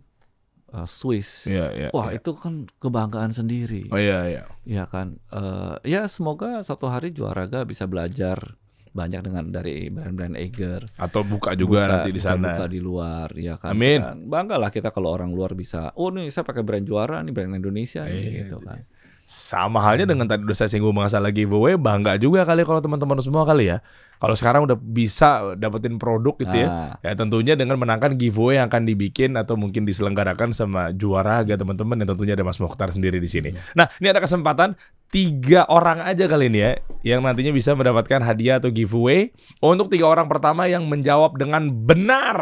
[0.70, 1.50] eh, Swiss.
[1.50, 1.88] Iya, iya.
[1.90, 2.22] Wah, iya.
[2.22, 3.90] itu kan kebanggaan sendiri.
[3.90, 4.42] Oh iya, iya.
[4.62, 5.18] Ya kan.
[5.28, 8.56] Eh, ya semoga satu hari juaraga bisa belajar
[8.90, 10.82] banyak dengan dari brand-brand Eiger.
[10.96, 12.54] Atau buka juga Buka- nanti di sana.
[12.54, 14.02] buka di luar ya kan Amin.
[14.02, 17.30] Kita- bangga lah kita kalau orang luar bisa oh nih saya pakai brand juara nih
[17.30, 18.82] brand Indonesia nih Iya, gitu kan
[19.22, 23.46] Sama halnya dengan tadi udah saya singgung masalah giveaway, bangga juga kali kalau teman-teman semua
[23.46, 23.78] kali ya.
[24.18, 26.66] Kalau sekarang udah bisa dapetin produk gitu ya.
[26.66, 31.56] Nah, Ya tentunya dengan menangkan giveaway yang akan dibikin atau mungkin diselenggarakan sama juara agak
[31.56, 33.54] teman-teman yang tentunya ada Mas Mokhtar sendiri di sini.
[33.72, 34.74] Nah ini ada kesempatan
[35.10, 40.06] tiga orang aja kali ini ya yang nantinya bisa mendapatkan hadiah atau giveaway untuk tiga
[40.06, 42.40] orang pertama yang menjawab dengan benar.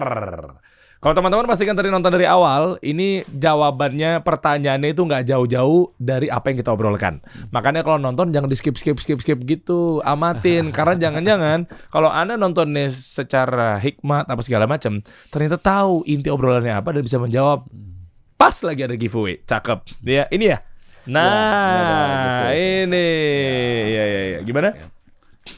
[0.99, 6.51] Kalau teman-teman pastikan tadi nonton dari awal, ini jawabannya pertanyaannya itu nggak jauh-jauh dari apa
[6.51, 7.23] yang kita obrolkan.
[7.55, 10.75] Makanya kalau nonton jangan di skip skip skip skip gitu, amatin.
[10.75, 14.99] Karena jangan-jangan kalau anda nontonnya secara hikmat apa segala macam,
[15.31, 17.63] ternyata tahu inti obrolannya apa dan bisa menjawab.
[18.35, 20.03] Pas lagi ada giveaway, cakep.
[20.03, 20.68] Ya ini ya.
[21.11, 21.29] Ya,
[21.67, 22.73] ini ada Nah, giveaway sih.
[22.85, 23.09] ini,
[23.89, 24.39] ya ya ya.
[24.45, 24.69] Gimana?
[24.71, 24.87] Ya.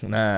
[0.07, 0.32] Nah,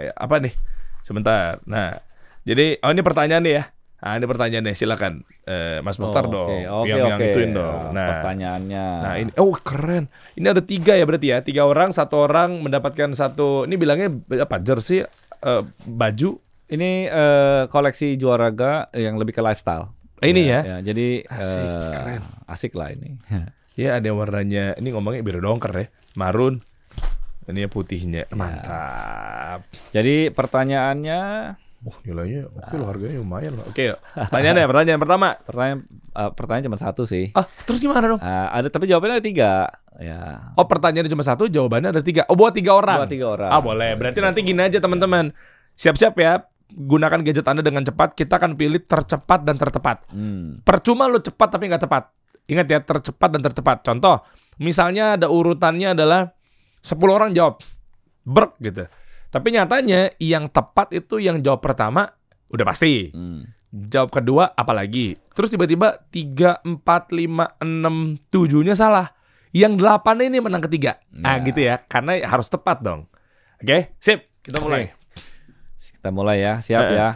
[0.00, 0.54] ya, apa nih?
[1.00, 1.58] Sebentar.
[1.64, 1.96] Nah,
[2.44, 3.64] jadi oh ini pertanyaan nih ya.
[3.98, 6.50] Nah, ini pertanyaannya silakan eh, Mas Mokhtar oh, dong.
[6.54, 7.26] oke, oke, yang yang oke.
[7.26, 7.80] ituin dong.
[7.82, 10.06] Ya, Nah, pertanyaannya nah ini oh keren.
[10.36, 11.38] Ini ada tiga ya berarti ya.
[11.42, 13.66] Tiga orang, satu orang mendapatkan satu.
[13.66, 14.08] Ini bilangnya
[14.38, 14.60] apa?
[14.60, 16.38] Jersey, eh, baju.
[16.68, 19.88] ini eh, koleksi juaraga yang lebih ke lifestyle
[20.20, 20.60] Ini ya.
[20.60, 22.22] ya jadi Asik, eh, keren.
[22.44, 23.16] asik lah ini
[23.78, 24.74] Ya ada warnanya.
[24.74, 25.86] Ini ngomongnya biru dongker ya.
[26.18, 26.58] Marun.
[27.46, 28.26] Ini putihnya.
[28.34, 29.62] Mantap.
[29.94, 31.20] Jadi pertanyaannya,
[31.86, 33.62] Oh, nilainya oke loh, harganya lumayan loh.
[33.70, 34.02] Oke, yuk.
[34.18, 35.28] pertanyaannya, pertanyaan pertama.
[35.46, 37.30] pertanyaan eh, pertanyaan cuma satu sih.
[37.38, 38.18] Ah, terus gimana dong?
[38.18, 39.70] Ah, ada tapi jawabannya ada tiga.
[40.02, 40.50] Ya.
[40.58, 42.26] Oh, pertanyaannya cuma satu, jawabannya ada tiga.
[42.26, 43.06] Oh, buat tiga orang.
[43.06, 43.50] Dua tiga orang.
[43.54, 43.94] Ah, boleh.
[43.94, 45.30] Berarti nanti gini aja teman-teman.
[45.78, 46.42] Siap-siap ya.
[46.68, 48.18] Gunakan gadget Anda dengan cepat.
[48.18, 50.02] Kita akan pilih tercepat dan tertepat.
[50.10, 50.58] Hmm.
[50.66, 52.10] Percuma lu cepat tapi nggak tepat.
[52.48, 53.84] Ingat ya, tercepat dan tertepat.
[53.84, 54.24] Contoh,
[54.58, 56.32] misalnya ada urutannya adalah
[56.80, 57.60] 10 orang jawab.
[58.24, 58.84] Brek gitu.
[59.28, 62.08] Tapi nyatanya yang tepat itu yang jawab pertama
[62.48, 63.12] udah pasti.
[63.12, 63.44] Hmm.
[63.68, 65.20] Jawab kedua apalagi.
[65.36, 66.80] Terus tiba-tiba 3, 4,
[67.12, 69.12] 5, 6, 7-nya salah.
[69.52, 70.96] Yang 8 ini menang ketiga.
[71.12, 71.44] Nah Ya.
[71.44, 71.76] gitu ya.
[71.84, 73.04] Karena harus tepat dong.
[73.60, 74.24] Oke, sip.
[74.40, 74.88] Kita mulai.
[75.76, 76.96] Kita mulai ya, siap Eh.
[76.96, 77.08] ya.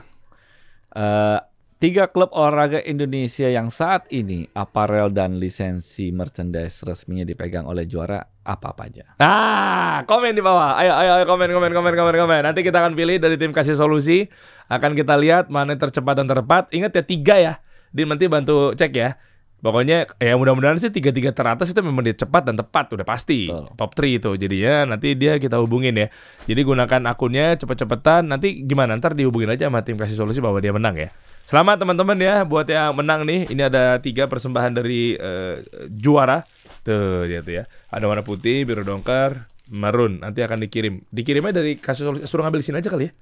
[0.93, 1.39] Eh,
[1.83, 8.23] tiga klub olahraga Indonesia yang saat ini aparel dan lisensi merchandise resminya dipegang oleh juara
[8.23, 9.05] apa-apa aja.
[9.19, 10.79] Ah, komen di bawah.
[10.79, 12.41] Ayo, ayo, ayo, komen, komen, komen, komen, komen.
[12.47, 14.31] Nanti kita akan pilih dari tim kasih solusi.
[14.71, 16.71] Akan kita lihat mana yang tercepat dan tertepat.
[16.71, 17.55] Ingat ya tiga ya.
[17.91, 19.19] Din nanti bantu cek ya.
[19.63, 23.47] Pokoknya ya mudah-mudahan sih tiga-tiga teratas itu memang dia cepat dan tepat udah pasti.
[23.47, 23.71] Betul.
[23.79, 26.11] top 3 itu jadi ya nanti dia kita hubungin ya.
[26.51, 28.99] Jadi gunakan akunnya cepet-cepetan nanti gimana?
[28.99, 31.15] Ntar dihubungin aja sama tim kasih solusi bahwa dia menang ya.
[31.47, 33.55] Selamat teman-teman ya buat yang menang nih.
[33.55, 35.63] Ini ada tiga persembahan dari eh,
[35.95, 36.43] juara.
[36.83, 37.65] Tuh dia tuh ya.
[37.95, 41.07] Ada warna putih biru dongker marun nanti akan dikirim.
[41.15, 43.13] Dikirimnya dari kasih solusi suruh ngambil sini aja kali ya.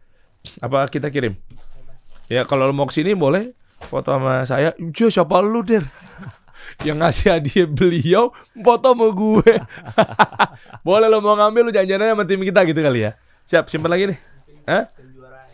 [0.64, 1.36] Apa kita kirim?
[2.32, 3.52] Ya kalau lo mau ke sini boleh
[3.86, 4.76] foto sama saya.
[4.92, 5.84] Jo siapa lu der
[6.86, 9.52] yang ngasih hadiah beliau foto sama gue.
[10.86, 13.16] Boleh lo mau ngambil lu janjian sama tim kita gitu kali ya.
[13.48, 14.18] Siap simpen lagi nih.
[14.68, 14.84] Hah?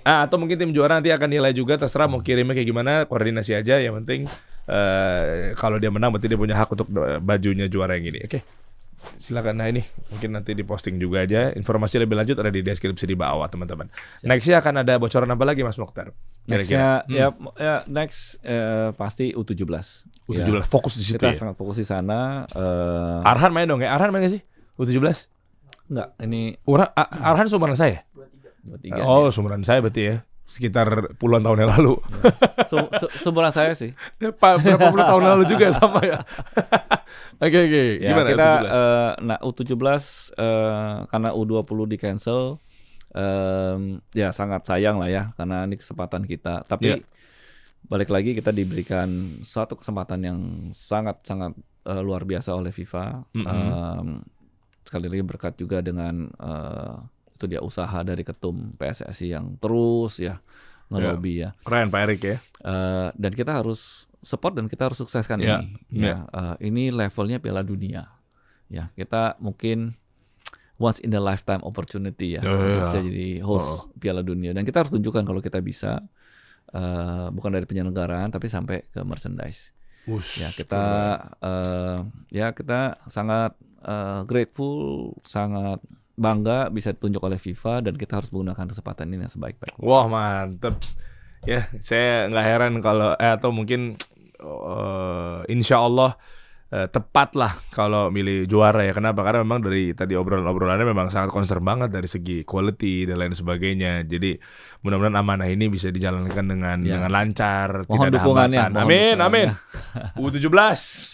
[0.06, 3.58] Ah, atau mungkin tim juara nanti akan nilai juga terserah mau kirimnya kayak gimana koordinasi
[3.58, 3.78] aja.
[3.78, 4.20] Yang penting
[4.66, 8.22] eh kalau dia menang berarti dia punya hak untuk eh, bajunya juara yang ini.
[8.26, 8.65] Oke
[9.16, 9.56] silakan.
[9.56, 11.50] Nah ini mungkin nanti diposting juga aja.
[11.50, 13.86] Informasi lebih lanjut ada di deskripsi di bawah teman-teman.
[14.20, 16.10] Nextnya akan ada bocoran apa lagi Mas Mokhtar
[16.44, 17.10] Nextnya Hmm.
[17.10, 17.26] ya,
[17.56, 19.66] ya next eh, pasti U17.
[20.24, 20.62] U17 Ya.
[20.62, 21.36] fokus di situ Kita ya?
[21.36, 22.46] sangat fokus di sana.
[22.48, 23.90] eh Arhan main dong ya?
[23.90, 24.42] Arhan main gak sih?
[24.76, 24.98] U17
[25.86, 28.02] enggak, ini Ura, Arhan sumuran saya?
[28.66, 28.98] 23.
[29.00, 30.16] oh sumuran saya berarti ya
[30.46, 30.86] sekitar
[31.18, 31.98] puluhan tahun yang lalu
[32.70, 33.90] su- Seumuran saya sih.
[34.16, 36.22] Ya, Pak, berapa puluh tahun lalu juga sama ya
[37.44, 38.70] oke oke Ya, gimana kita U17?
[38.70, 39.74] eh, nah U17
[40.38, 42.40] eh, karena U20 di cancel
[43.10, 43.80] em,
[44.12, 46.62] ya sangat sayang lah ya karena ini kesempatan kita.
[46.62, 46.98] Tapi Ya.
[47.86, 49.08] balik lagi kita diberikan
[49.40, 50.38] suatu kesempatan yang
[50.70, 53.26] sangat sangat eh, luar biasa oleh FIFA.
[53.34, 53.46] Mhm.
[53.46, 54.08] Em,
[54.82, 56.30] sekali lagi berkat juga dengan
[57.36, 60.40] itu dia usaha dari ketum PSSI yang terus ya
[60.88, 61.50] ngelobi ya.
[61.60, 66.02] keren Pak Erik ya Eh, dan kita harus support dan kita harus sukseskan Ya, ini.
[66.02, 66.02] ya.
[66.02, 68.10] Ya, eh, ini levelnya Piala Dunia.
[68.66, 69.94] Ya, kita mungkin
[70.76, 72.86] once in a lifetime opportunity ya Ya, untuk ya.
[72.86, 76.02] bisa jadi host Piala Dunia dan kita harus tunjukkan kalau kita bisa
[76.68, 79.70] eh, bukan dari penyelenggaraan tapi sampai ke merchandise.
[80.04, 80.84] Wush, Ya, kita
[81.38, 81.98] eh,
[82.32, 84.74] ya kita sangat eh, grateful,
[85.22, 85.78] sangat
[86.16, 89.78] bangga bisa ditunjuk oleh FIFA dan kita harus menggunakan kesempatan ini yang sebaik-baiknya.
[89.78, 90.80] Wah mantep.
[91.42, 93.94] Ya, saya nggak heran kalau eh, atau mungkin
[94.36, 96.16] eh, insya Allah
[96.68, 98.90] eh, tepat lah kalau milih juara ya.
[98.90, 99.22] Kenapa?
[99.22, 104.02] Karena memang dari tadi obrolan-obrolannya memang sangat concern banget dari segi quality dan lain sebagainya.
[104.02, 104.34] Jadi
[104.80, 106.98] mudah-mudahan amanah ini bisa dijalankan dengan Ya.
[106.98, 108.72] dengan lancar, Mohon tidak ada dukungannya, hambatan.
[108.72, 109.26] mohon Amin, dukungannya.
[109.28, 109.48] amin.
[110.18, 110.50] U17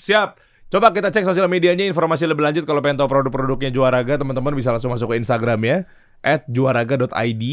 [0.00, 0.30] siap.
[0.72, 4.72] Coba kita cek sosial medianya informasi lebih lanjut kalau pengen tahu produk-produknya Juaraga teman-teman bisa
[4.72, 5.76] langsung masuk ke Instagram ya
[6.48, 7.44] @juaraga.id.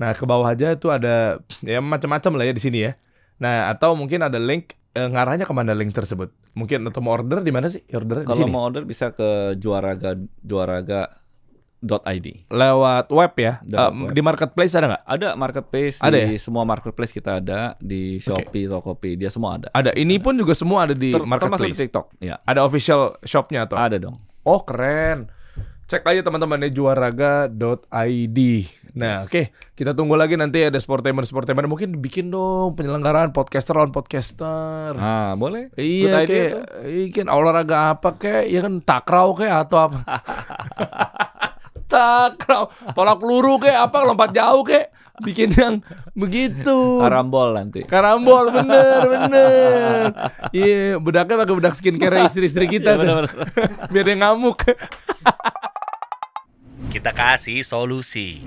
[0.00, 2.96] Nah, ke bawah aja itu ada ya macam-macam lah ya di sini ya.
[3.36, 6.32] Nah, atau mungkin ada link eh, ngarahnya ke mana link tersebut?
[6.56, 7.84] Mungkin atau mau order di mana sih?
[7.92, 8.48] Order di Kalau sini.
[8.48, 10.16] mau order bisa ke juaraga
[11.84, 12.26] juaraga.id.
[12.48, 13.52] Lewat web ya.
[13.60, 14.10] Eh, web.
[14.10, 15.04] Di marketplace ada nggak?
[15.06, 19.68] Ada marketplace Ada di semua marketplace kita ada di Shopee, Tokopedia semua ada.
[19.70, 19.92] Ada.
[19.92, 21.78] Ini pun juga semua ada di Ter- termasuk di marketplace.
[21.78, 22.06] TikTok.
[22.18, 23.76] Ya, Ada official shopnya atau?
[23.76, 24.16] ada dong.
[24.42, 25.28] Oh keren.
[25.84, 28.38] Cek aja teman-teman ya juaraga.id.
[28.94, 33.92] Nah, oke, kita tunggu lagi nanti ada sportainment sportainment mungkin bikin dong penyelenggaraan podcaster lawan
[33.92, 34.96] podcaster.
[34.96, 35.68] Ah, boleh.
[35.76, 36.64] Iya kayak tuh.
[37.12, 39.98] ikan olahraga apa kayak ya kan takraw kayak atau apa?
[41.88, 44.90] takraw, tolak peluru kayak apa lompat jauh kayak
[45.22, 45.74] bikin yang
[46.18, 46.98] begitu.
[46.98, 47.86] Karambol nanti.
[47.86, 50.04] Karambol bener bener.
[50.50, 52.94] Iya, bedaknya pakai bedak skincare istri-istri kita.
[52.94, 53.00] Iya, tuh.
[53.02, 53.26] benar-benar.
[53.94, 54.58] Biar dia ngamuk.
[56.90, 58.42] Kita kasih solusi.